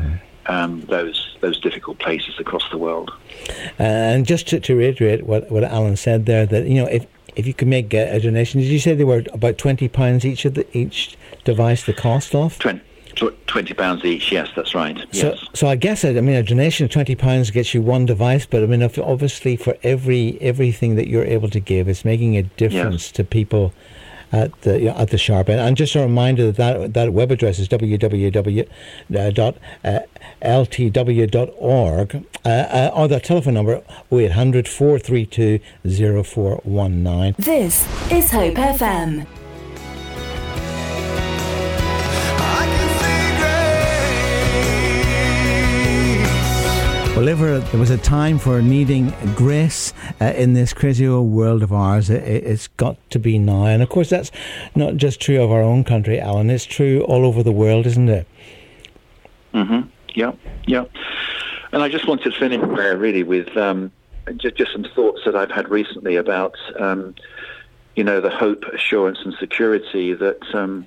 um, 0.47 0.81
those 0.83 1.37
those 1.41 1.61
difficult 1.61 1.99
places 1.99 2.35
across 2.39 2.69
the 2.71 2.79
world. 2.79 3.13
Uh, 3.79 3.83
and 3.83 4.27
just 4.27 4.49
to, 4.49 4.61
to, 4.61 4.75
reiterate 4.75 5.27
what, 5.27 5.51
what 5.51 5.63
Alan 5.63 5.97
said 5.97 6.27
there, 6.27 6.47
that 6.47 6.67
you 6.67 6.75
know, 6.75 6.87
if 6.87 7.07
if 7.37 7.47
you 7.47 7.55
could 7.55 7.69
make 7.69 7.93
a, 7.95 8.17
a 8.17 8.21
donation, 8.21 8.61
did 8.61 8.69
you 8.69 8.79
say 8.79 8.95
they 8.95 9.05
were 9.05 9.25
about 9.33 9.59
twenty 9.59 9.89
pounds 9.89 10.25
each 10.25 10.45
of 10.45 10.55
the 10.55 10.67
each 10.77 11.17
device 11.45 11.85
the 11.85 11.93
cost 11.93 12.35
of? 12.35 12.59
20, 12.59 12.81
Twenty 13.47 13.75
pounds 13.75 14.05
each. 14.05 14.31
Yes, 14.31 14.49
that's 14.55 14.75
right. 14.75 14.97
So, 15.13 15.31
yes. 15.31 15.45
so 15.55 15.67
I 15.67 15.77
guess 15.77 16.05
I 16.05 16.13
mean 16.13 16.37
a 16.37 16.43
donation 16.43 16.85
of 16.85 16.91
twenty 16.91 17.15
pounds 17.15 17.51
gets 17.51 17.75
you 17.75 17.83
one 17.83 18.07
device, 18.07 18.47
but 18.47 18.63
I 18.63 18.67
mean 18.67 18.83
obviously 18.83 19.57
for 19.57 19.77
every 19.83 20.39
everything 20.41 20.97
that 20.97 21.09
you're 21.09 21.25
able 21.25 21.51
to 21.51 21.61
give, 21.61 21.89
it's 21.89 22.05
making 22.05 22.37
a 22.37 22.43
difference 22.43 23.07
yes. 23.07 23.13
to 23.13 23.25
people 23.25 23.73
at 24.33 24.61
the 24.63 24.79
you 24.79 24.87
know, 24.87 24.95
at 24.97 25.11
the 25.11 25.19
sharp 25.19 25.49
end. 25.49 25.61
And 25.61 25.77
just 25.77 25.95
a 25.95 26.01
reminder 26.01 26.51
that 26.53 26.57
that, 26.57 26.95
that 26.95 27.13
web 27.13 27.31
address 27.31 27.59
is 27.59 27.69
www.ltw.org 27.69 28.67
uh, 32.45 32.49
uh, 32.49 32.91
or 32.95 33.09
the 33.09 33.21
telephone 33.21 33.55
number 33.55 33.83
0800 34.13 34.69
432 34.69 35.61
0419. 36.25 37.35
This 37.39 37.87
is 38.11 38.31
Hope 38.31 38.55
FM. 38.55 39.27
Well, 47.19 47.29
ever 47.29 47.59
there 47.59 47.81
was 47.81 47.91
a 47.91 47.99
time 47.99 48.39
for 48.39 48.63
needing 48.63 49.13
grace 49.35 49.93
uh, 50.21 50.27
in 50.37 50.53
this 50.53 50.73
crazy 50.73 51.05
old 51.05 51.33
world 51.33 51.65
of 51.65 51.73
ours. 51.73 52.11
It, 52.11 52.45
has 52.45 52.69
got 52.69 52.97
to 53.11 53.19
be 53.19 53.41
now, 53.41 53.65
and 53.65 53.83
of 53.83 53.89
course, 53.89 54.09
that's 54.09 54.31
not 54.77 54.95
just 54.95 55.21
true 55.21 55.43
of 55.43 55.51
our 55.51 55.61
own 55.61 55.83
country, 55.83 56.21
Alan. 56.21 56.49
It's 56.49 56.65
true 56.65 57.01
all 57.01 57.27
over 57.27 57.43
the 57.43 57.51
world, 57.51 57.87
isn't 57.87 58.09
it? 58.09 58.29
Mm-hmm. 59.53 59.89
Yeah, 60.15 60.31
yeah. 60.69 60.85
And 61.73 61.83
I 61.83 61.89
just 61.89 62.07
wanted 62.07 62.33
to 62.33 62.39
finish 62.39 62.61
there, 62.77 62.97
really, 62.97 63.25
with 63.25 63.49
um, 63.57 63.91
just, 64.37 64.55
just, 64.55 64.71
some 64.71 64.85
thoughts 64.85 65.23
that 65.25 65.35
I've 65.35 65.51
had 65.51 65.69
recently 65.71 66.15
about, 66.15 66.55
um, 66.79 67.17
you 67.97 68.05
know, 68.05 68.21
the 68.21 68.31
hope, 68.31 68.63
assurance, 68.73 69.19
and 69.25 69.35
security 69.41 70.15
that. 70.15 70.55
Um, 70.55 70.87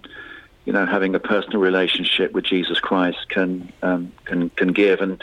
you 0.64 0.72
know, 0.72 0.86
having 0.86 1.16
a 1.16 1.20
personal 1.20 1.60
relationship 1.60 2.34
with 2.34 2.44
Jesus 2.44 2.80
Christ 2.80 3.18
can 3.30 3.74
um, 3.82 4.12
can 4.26 4.52
can 4.52 4.74
give, 4.74 5.02
and 5.02 5.22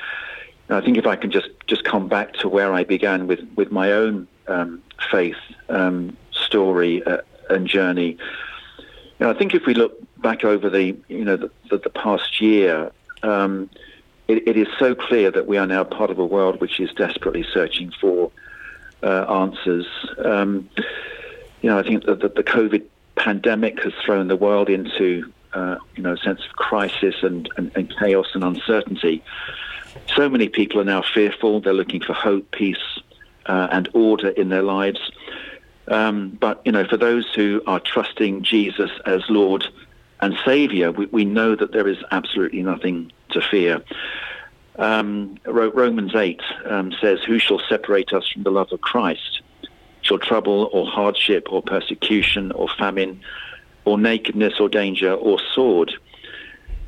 I 0.71 0.81
think 0.81 0.99
if 0.99 1.07
I 1.07 1.17
can 1.17 1.31
just, 1.31 1.49
just 1.67 1.85
come 1.85 2.09
back 2.09 2.35
to 2.35 2.49
where 2.49 2.73
I 2.73 2.85
began 2.85 3.27
with, 3.27 3.41
with 3.57 3.71
my 3.73 3.93
own 3.93 4.29
um, 4.49 4.83
faith 5.11 5.37
um, 5.69 6.17
story 6.31 7.03
uh, 7.05 7.19
and 7.49 7.67
journey, 7.67 8.19
you 9.19 9.27
know, 9.27 9.31
I 9.31 9.35
think 9.35 9.55
if 9.55 9.67
we 9.67 9.75
look 9.75 9.99
back 10.19 10.45
over 10.45 10.71
the 10.71 10.97
you 11.09 11.25
know 11.25 11.37
the, 11.37 11.51
the, 11.71 11.79
the 11.79 11.91
past 11.91 12.41
year, 12.41 12.93
um, 13.23 13.69
it, 14.29 14.47
it 14.47 14.57
is 14.57 14.69
so 14.79 14.95
clear 14.95 15.31
that 15.31 15.47
we 15.47 15.57
are 15.57 15.67
now 15.67 15.85
part 15.85 16.11
of 16.11 16.19
a 16.19 16.27
world 16.27 16.61
which 16.61 16.79
is 16.79 16.91
desperately 16.93 17.45
searching 17.53 17.93
for 18.01 18.31
uh, 19.03 19.25
answers. 19.25 19.87
Um, 20.25 20.69
you 21.63 21.71
know, 21.71 21.79
I 21.79 21.83
think 21.83 22.05
that 22.05 22.21
the, 22.21 22.29
the, 22.29 22.45
COVID 22.45 22.85
pandemic 23.17 23.83
has 23.83 23.93
thrown 24.05 24.29
the 24.29 24.37
world 24.37 24.69
into 24.69 25.33
uh, 25.53 25.77
you 25.97 26.03
know 26.03 26.13
a 26.13 26.19
sense 26.19 26.41
of 26.45 26.53
crisis 26.53 27.17
and, 27.23 27.49
and, 27.57 27.73
and 27.75 27.93
chaos 27.99 28.27
and 28.35 28.45
uncertainty. 28.45 29.23
So 30.15 30.29
many 30.29 30.49
people 30.49 30.81
are 30.81 30.85
now 30.85 31.03
fearful. 31.03 31.61
They're 31.61 31.73
looking 31.73 32.03
for 32.03 32.13
hope, 32.13 32.51
peace, 32.51 33.01
uh, 33.47 33.69
and 33.71 33.89
order 33.93 34.29
in 34.29 34.49
their 34.49 34.63
lives. 34.63 35.01
Um, 35.89 36.37
but, 36.41 36.61
you 36.65 36.73
know, 36.73 36.87
for 36.87 36.97
those 36.97 37.27
who 37.35 37.63
are 37.67 37.81
trusting 37.81 38.43
Jesus 38.43 38.91
as 39.07 39.23
Lord 39.29 39.67
and 40.21 40.37
Savior, 40.45 40.93
we, 40.93 41.07
we 41.07 41.25
know 41.25 41.57
that 41.57 41.73
there 41.73 41.89
is 41.89 41.99
absolutely 42.11 42.63
nothing 42.63 43.11
to 43.31 43.41
fear. 43.41 43.83
Um, 44.77 45.39
Romans 45.45 46.15
8 46.15 46.41
um, 46.67 46.93
says, 47.01 47.21
Who 47.27 47.39
shall 47.39 47.61
separate 47.69 48.13
us 48.13 48.29
from 48.29 48.45
the 48.45 48.51
love 48.51 48.73
of 48.73 48.81
Christ? 48.81 49.43
Shall 50.03 50.19
trouble 50.19 50.71
or 50.73 50.87
hardship 50.87 51.49
or 51.51 51.63
persecution 51.63 52.53
or 52.53 52.69
famine 52.79 53.21
or 53.85 53.99
nakedness 53.99 54.61
or 54.61 54.69
danger 54.69 55.13
or 55.13 55.39
sword? 55.55 55.93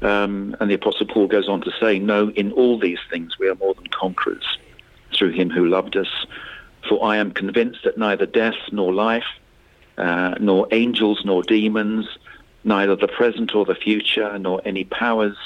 Um, 0.02 0.56
and 0.60 0.70
the 0.70 0.74
Apostle 0.74 1.06
Paul 1.06 1.26
goes 1.26 1.48
on 1.48 1.60
to 1.62 1.72
say, 1.80 1.98
No, 1.98 2.30
in 2.30 2.52
all 2.52 2.78
these 2.78 2.98
things 3.10 3.38
we 3.38 3.48
are 3.48 3.54
more 3.56 3.74
than 3.74 3.86
conquerors 3.88 4.58
through 5.14 5.32
him 5.32 5.50
who 5.50 5.66
loved 5.66 5.96
us. 5.96 6.08
For 6.88 7.04
I 7.04 7.18
am 7.18 7.32
convinced 7.32 7.80
that 7.84 7.98
neither 7.98 8.26
death 8.26 8.56
nor 8.72 8.92
life, 8.92 9.26
uh, 9.98 10.34
nor 10.40 10.66
angels 10.72 11.22
nor 11.24 11.42
demons, 11.42 12.06
neither 12.64 12.96
the 12.96 13.08
present 13.08 13.54
or 13.54 13.64
the 13.64 13.74
future, 13.74 14.38
nor 14.38 14.62
any 14.64 14.84
powers, 14.84 15.36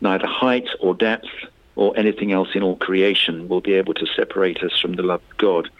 neither 0.00 0.26
height 0.26 0.68
or 0.80 0.94
depth, 0.94 1.28
or 1.76 1.96
anything 1.96 2.32
else 2.32 2.48
in 2.54 2.62
all 2.62 2.76
creation 2.76 3.48
will 3.48 3.60
be 3.60 3.74
able 3.74 3.94
to 3.94 4.06
separate 4.06 4.62
us 4.62 4.78
from 4.78 4.94
the 4.94 5.02
love 5.02 5.22
of 5.30 5.36
God 5.38 5.70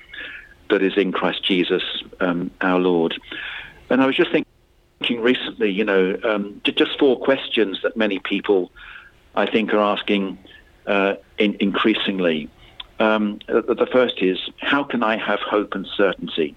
that 0.70 0.82
is 0.82 0.96
in 0.96 1.12
Christ 1.12 1.44
Jesus 1.44 1.82
um, 2.20 2.50
our 2.60 2.78
Lord. 2.78 3.20
And 3.90 4.00
I 4.00 4.06
was 4.06 4.16
just 4.16 4.30
thinking, 4.30 4.47
recently, 5.00 5.70
you 5.70 5.84
know, 5.84 6.18
um, 6.24 6.60
just 6.64 6.98
four 6.98 7.18
questions 7.18 7.78
that 7.82 7.96
many 7.96 8.18
people, 8.18 8.70
I 9.34 9.50
think, 9.50 9.72
are 9.72 9.80
asking 9.80 10.38
uh, 10.86 11.14
in, 11.38 11.56
increasingly. 11.60 12.48
Um, 12.98 13.38
the 13.46 13.88
first 13.92 14.20
is, 14.22 14.38
how 14.58 14.82
can 14.82 15.02
I 15.04 15.16
have 15.16 15.38
hope 15.40 15.74
and 15.74 15.86
certainty 15.96 16.56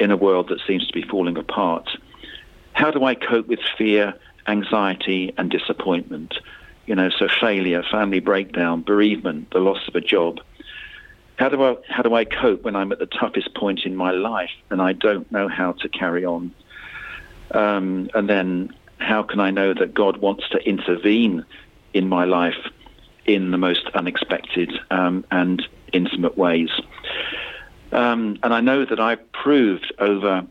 in 0.00 0.10
a 0.10 0.16
world 0.16 0.48
that 0.48 0.60
seems 0.66 0.86
to 0.86 0.92
be 0.92 1.02
falling 1.02 1.36
apart? 1.36 1.90
How 2.72 2.90
do 2.90 3.04
I 3.04 3.14
cope 3.14 3.48
with 3.48 3.60
fear, 3.76 4.14
anxiety, 4.46 5.34
and 5.36 5.50
disappointment? 5.50 6.34
You 6.86 6.94
know, 6.94 7.10
so 7.10 7.28
failure, 7.40 7.82
family 7.90 8.20
breakdown, 8.20 8.80
bereavement, 8.80 9.50
the 9.50 9.58
loss 9.58 9.86
of 9.88 9.94
a 9.94 10.00
job. 10.00 10.38
How 11.36 11.50
do 11.50 11.62
I 11.62 11.76
how 11.88 12.02
do 12.02 12.14
I 12.14 12.24
cope 12.24 12.62
when 12.62 12.74
I'm 12.74 12.90
at 12.90 12.98
the 12.98 13.06
toughest 13.06 13.54
point 13.54 13.80
in 13.84 13.94
my 13.94 14.10
life 14.10 14.50
and 14.70 14.80
I 14.80 14.94
don't 14.94 15.30
know 15.30 15.48
how 15.48 15.72
to 15.72 15.88
carry 15.88 16.24
on? 16.24 16.52
Um, 17.52 18.10
and 18.14 18.28
then 18.28 18.74
how 18.98 19.22
can 19.22 19.40
I 19.40 19.50
know 19.50 19.74
that 19.74 19.94
God 19.94 20.18
wants 20.18 20.48
to 20.50 20.58
intervene 20.58 21.44
in 21.94 22.08
my 22.08 22.24
life 22.24 22.58
in 23.26 23.50
the 23.50 23.58
most 23.58 23.88
unexpected 23.94 24.72
um, 24.90 25.24
and 25.30 25.66
intimate 25.92 26.36
ways? 26.36 26.70
Um, 27.92 28.38
and 28.42 28.52
I 28.52 28.60
know 28.60 28.84
that 28.84 29.00
I've 29.00 29.32
proved 29.32 29.92
over 29.98 30.46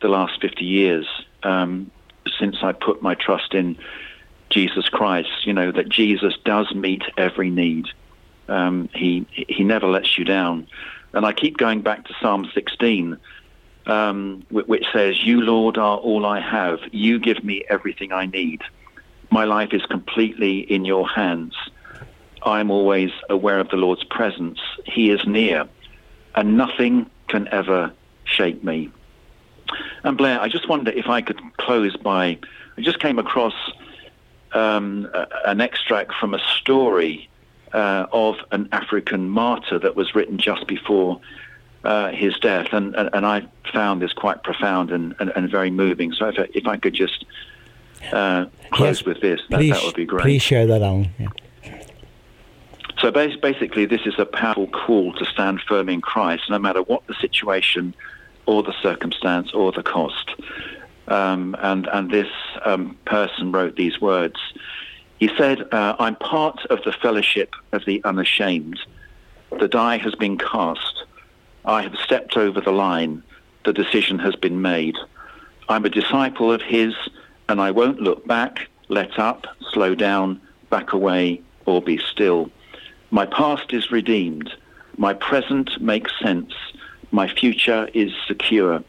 the 0.00 0.08
last 0.08 0.40
50 0.40 0.64
years, 0.64 1.06
um, 1.42 1.90
since 2.38 2.56
I 2.62 2.72
put 2.72 3.02
my 3.02 3.14
trust 3.14 3.54
in 3.54 3.78
Jesus 4.50 4.88
Christ, 4.88 5.46
you 5.46 5.52
know, 5.52 5.72
that 5.72 5.88
Jesus 5.88 6.34
does 6.44 6.74
meet 6.74 7.02
every 7.16 7.50
need. 7.50 7.86
Um, 8.48 8.90
he, 8.92 9.26
he 9.30 9.64
never 9.64 9.86
lets 9.86 10.18
you 10.18 10.24
down. 10.24 10.66
And 11.14 11.24
I 11.24 11.32
keep 11.32 11.56
going 11.56 11.82
back 11.82 12.06
to 12.06 12.14
Psalm 12.20 12.50
16 12.52 13.16
um, 13.86 14.44
which 14.50 14.84
says, 14.92 15.22
You, 15.24 15.40
Lord, 15.40 15.78
are 15.78 15.98
all 15.98 16.26
I 16.26 16.40
have. 16.40 16.80
You 16.92 17.18
give 17.18 17.42
me 17.44 17.64
everything 17.68 18.12
I 18.12 18.26
need. 18.26 18.62
My 19.30 19.44
life 19.44 19.72
is 19.72 19.82
completely 19.86 20.60
in 20.60 20.84
your 20.84 21.08
hands. 21.08 21.54
I'm 22.44 22.70
always 22.70 23.10
aware 23.30 23.60
of 23.60 23.68
the 23.68 23.76
Lord's 23.76 24.04
presence. 24.04 24.58
He 24.84 25.10
is 25.10 25.24
near, 25.26 25.68
and 26.34 26.56
nothing 26.56 27.08
can 27.28 27.48
ever 27.48 27.92
shake 28.24 28.62
me. 28.62 28.90
And 30.04 30.18
Blair, 30.18 30.40
I 30.40 30.48
just 30.48 30.68
wonder 30.68 30.90
if 30.90 31.06
I 31.06 31.22
could 31.22 31.40
close 31.56 31.96
by, 31.96 32.38
I 32.76 32.80
just 32.80 32.98
came 33.00 33.18
across 33.18 33.54
um, 34.52 35.08
a, 35.14 35.26
an 35.46 35.60
extract 35.60 36.12
from 36.14 36.34
a 36.34 36.40
story 36.58 37.28
uh, 37.72 38.06
of 38.12 38.36
an 38.50 38.68
African 38.72 39.28
martyr 39.28 39.78
that 39.78 39.96
was 39.96 40.14
written 40.14 40.38
just 40.38 40.66
before 40.66 41.20
uh, 41.84 42.10
his 42.10 42.38
death, 42.38 42.68
and, 42.72 42.94
and, 42.94 43.10
and 43.12 43.26
I 43.26 43.46
found 43.72 44.02
this 44.02 44.12
quite 44.12 44.42
profound 44.42 44.90
and, 44.90 45.14
and, 45.18 45.32
and 45.34 45.50
very 45.50 45.70
moving. 45.70 46.12
So 46.12 46.28
if, 46.28 46.38
I, 46.38 46.48
if 46.54 46.66
I 46.66 46.76
could 46.76 46.94
just 46.94 47.24
uh, 48.12 48.46
close 48.70 49.00
yes, 49.00 49.04
with 49.04 49.20
this, 49.20 49.40
that, 49.50 49.58
please, 49.58 49.72
that 49.72 49.84
would 49.84 49.94
be 49.94 50.04
great. 50.04 50.22
Please 50.22 50.42
share 50.42 50.66
that 50.66 50.82
on. 50.82 51.10
Yeah. 51.18 51.28
So 53.00 53.10
basically, 53.10 53.84
this 53.84 54.02
is 54.06 54.14
a 54.18 54.24
powerful 54.24 54.68
call 54.68 55.12
to 55.14 55.24
stand 55.24 55.60
firm 55.62 55.88
in 55.88 56.00
Christ, 56.00 56.44
no 56.48 56.58
matter 56.58 56.82
what 56.82 57.04
the 57.08 57.14
situation 57.14 57.94
or 58.46 58.62
the 58.62 58.74
circumstance 58.80 59.52
or 59.52 59.72
the 59.72 59.82
cost. 59.82 60.30
Um, 61.08 61.56
and, 61.58 61.88
and 61.88 62.12
this 62.12 62.28
um, 62.64 62.96
person 63.04 63.50
wrote 63.50 63.74
these 63.74 64.00
words. 64.00 64.36
He 65.18 65.28
said, 65.36 65.62
uh, 65.72 65.96
I'm 65.98 66.14
part 66.14 66.64
of 66.66 66.82
the 66.84 66.92
fellowship 66.92 67.54
of 67.72 67.84
the 67.86 68.00
unashamed. 68.04 68.78
The 69.58 69.68
die 69.68 69.98
has 69.98 70.14
been 70.14 70.38
cast. 70.38 71.01
I 71.64 71.82
have 71.82 71.94
stepped 71.96 72.36
over 72.36 72.60
the 72.60 72.72
line. 72.72 73.22
The 73.64 73.72
decision 73.72 74.18
has 74.18 74.34
been 74.34 74.60
made. 74.62 74.96
I'm 75.68 75.84
a 75.84 75.90
disciple 75.90 76.52
of 76.52 76.60
his, 76.60 76.94
and 77.48 77.60
I 77.60 77.70
won't 77.70 78.00
look 78.00 78.26
back, 78.26 78.68
let 78.88 79.18
up, 79.18 79.46
slow 79.70 79.94
down, 79.94 80.40
back 80.70 80.92
away, 80.92 81.40
or 81.66 81.80
be 81.80 81.98
still. 81.98 82.50
My 83.10 83.26
past 83.26 83.72
is 83.72 83.92
redeemed. 83.92 84.52
My 84.96 85.14
present 85.14 85.80
makes 85.80 86.12
sense. 86.20 86.52
My 87.12 87.28
future 87.28 87.88
is 87.94 88.12
secure. 88.26 88.82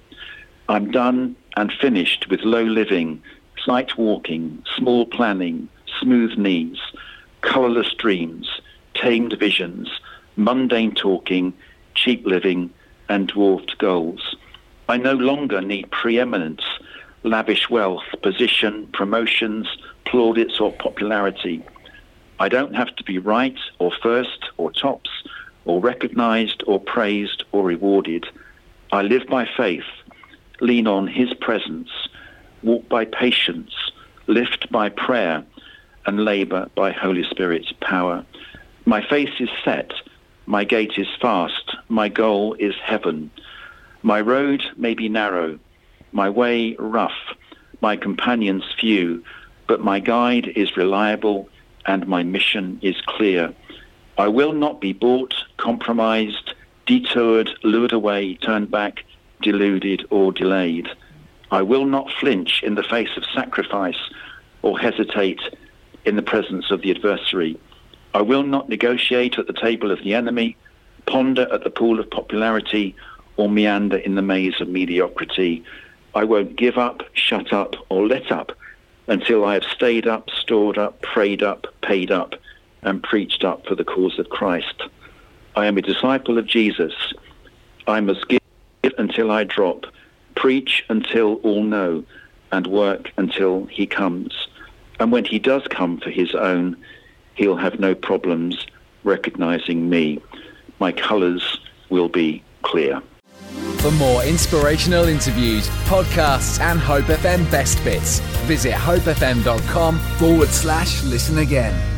I'm 0.67 0.91
done 0.91 1.36
and 1.55 1.71
finished 1.71 2.28
with 2.30 2.41
low 2.41 2.63
living, 2.63 3.21
sight 3.63 3.97
walking, 3.97 4.63
small 4.76 5.05
planning, 5.05 5.69
smooth 5.99 6.38
knees, 6.38 6.80
colourless 7.41 7.93
dreams, 7.93 8.49
tamed 8.95 9.34
visions, 9.34 9.89
mundane 10.36 10.95
talking, 10.95 11.53
cheap 11.96 12.26
living, 12.26 12.70
and 13.10 13.28
dwarfed 13.28 13.78
goals. 13.78 14.36
I 14.89 14.98
no 14.98 15.14
longer 15.14 15.62
need 15.62 15.91
preeminence, 15.91 16.64
lavish 17.24 17.70
wealth, 17.70 18.04
position, 18.22 18.88
promotions, 18.94 19.68
plaudits, 20.06 20.60
or 20.60 20.72
popularity. 20.74 21.64
I 22.39 22.50
don't 22.50 22.76
have 22.76 22.96
to 22.98 23.04
be 23.04 23.18
right 23.18 23.58
or 23.80 23.91
first 24.02 24.50
or 24.58 24.72
tops 24.72 25.10
or 25.66 25.80
recognized 25.80 26.64
or 26.68 26.80
praised 26.80 27.44
or 27.52 27.64
rewarded. 27.64 28.26
I 28.91 29.02
live 29.04 29.28
by 29.28 29.48
faith, 29.58 29.86
lean 30.60 30.88
on 30.88 31.08
his 31.08 31.34
presence, 31.34 31.89
walk 32.62 32.88
by 32.89 33.06
patience, 33.06 33.74
lift 34.28 34.70
by 34.72 34.89
prayer, 34.89 35.44
and 36.06 36.26
labor 36.26 36.70
by 36.76 36.91
Holy 36.91 37.24
Spirit's 37.24 37.72
power. 37.82 38.26
My 38.86 39.02
face 39.08 39.34
is 39.39 39.50
set, 39.64 39.91
my 40.46 40.64
gait 40.64 40.94
is 40.98 41.08
fast, 41.22 41.76
my 41.89 42.10
goal 42.10 42.56
is 42.60 42.76
heaven. 42.84 43.32
My 44.02 44.20
road 44.20 44.64
may 44.76 44.94
be 44.94 45.08
narrow, 45.08 45.60
my 46.12 46.30
way 46.30 46.76
rough, 46.78 47.36
my 47.82 47.96
companions 47.96 48.64
few, 48.80 49.24
but 49.68 49.82
my 49.82 50.00
guide 50.00 50.48
is 50.56 50.78
reliable 50.78 51.50
and 51.86 52.08
my 52.08 52.24
mission 52.24 52.80
is 52.82 53.00
clear. 53.06 53.54
I 54.18 54.28
will 54.28 54.54
not 54.54 54.82
be 54.82 54.94
bought, 54.94 55.34
compromised, 55.58 56.54
detoured, 56.86 57.50
lured 57.64 57.94
away, 57.94 58.36
turned 58.36 58.70
back, 58.70 59.06
deluded, 59.41 60.06
or 60.10 60.32
delayed. 60.32 60.88
I 61.52 61.62
will 61.62 61.86
not 61.86 62.12
flinch 62.20 62.62
in 62.64 62.76
the 62.76 62.84
face 62.84 63.16
of 63.16 63.24
sacrifice 63.34 64.00
or 64.62 64.78
hesitate 64.80 65.41
in 66.06 66.16
the 66.16 66.22
presence 66.22 66.72
of 66.72 66.82
the 66.82 66.91
adversary. 66.91 67.58
I 68.14 68.22
will 68.22 68.43
not 68.43 68.70
negotiate 68.70 69.39
at 69.39 69.47
the 69.47 69.53
table 69.53 69.91
of 69.91 70.03
the 70.03 70.14
enemy, 70.14 70.55
ponder 71.05 71.47
at 71.51 71.64
the 71.64 71.70
pool 71.70 71.99
of 71.99 72.09
popularity, 72.09 72.95
or 73.38 73.49
meander 73.49 73.97
in 73.97 74.16
the 74.16 74.22
maze 74.22 74.61
of 74.61 74.68
mediocrity. 74.68 75.64
I 76.14 76.24
won't 76.24 76.55
give 76.55 76.78
up, 76.78 77.01
shut 77.14 77.51
up, 77.51 77.76
or 77.89 78.07
let 78.07 78.32
up 78.32 78.51
until 79.07 79.43
I 79.43 79.55
have 79.55 79.64
stayed 79.64 80.07
up, 80.07 80.30
stored 80.30 80.78
up, 80.78 81.01
prayed 81.01 81.41
up, 81.41 81.68
paid 81.82 82.11
up, 82.11 82.36
and 82.84 83.01
preached 83.01 83.43
up 83.43 83.66
for 83.66 83.76
the 83.76 83.84
cause 83.84 84.20
of 84.20 84.30
Christ. 84.30 84.84
I 85.55 85.66
am 85.66 85.78
a 85.78 85.82
disciple 85.82 86.38
of 86.38 86.45
Jesus. 86.45 86.93
I 87.88 87.99
must 87.99 88.28
give 88.28 88.41
until 88.97 89.32
I 89.32 89.43
drop, 89.43 89.86
preach 90.36 90.86
until 90.89 91.36
all 91.36 91.64
know, 91.64 92.03
and 92.51 92.68
work 92.68 93.11
until 93.18 93.66
he 93.66 93.88
comes. 93.88 94.47
And 94.99 95.11
when 95.11 95.26
he 95.26 95.39
does 95.39 95.64
come 95.70 95.99
for 95.99 96.11
his 96.11 96.36
own, 96.36 96.78
he'll 97.36 97.55
have 97.55 97.79
no 97.79 97.95
problems 97.95 98.65
recognizing 99.03 99.89
me. 99.89 100.21
My 100.79 100.91
colors 100.91 101.59
will 101.89 102.09
be 102.09 102.43
clear. 102.61 103.01
For 103.79 103.91
more 103.91 104.23
inspirational 104.23 105.05
interviews, 105.05 105.67
podcasts, 105.86 106.59
and 106.61 106.79
Hope 106.79 107.05
FM 107.05 107.49
best 107.51 107.84
bits, 107.84 108.19
visit 108.47 108.73
hopefm.com 108.73 109.99
forward 109.99 110.49
slash 110.49 111.03
listen 111.03 111.39
again. 111.39 111.93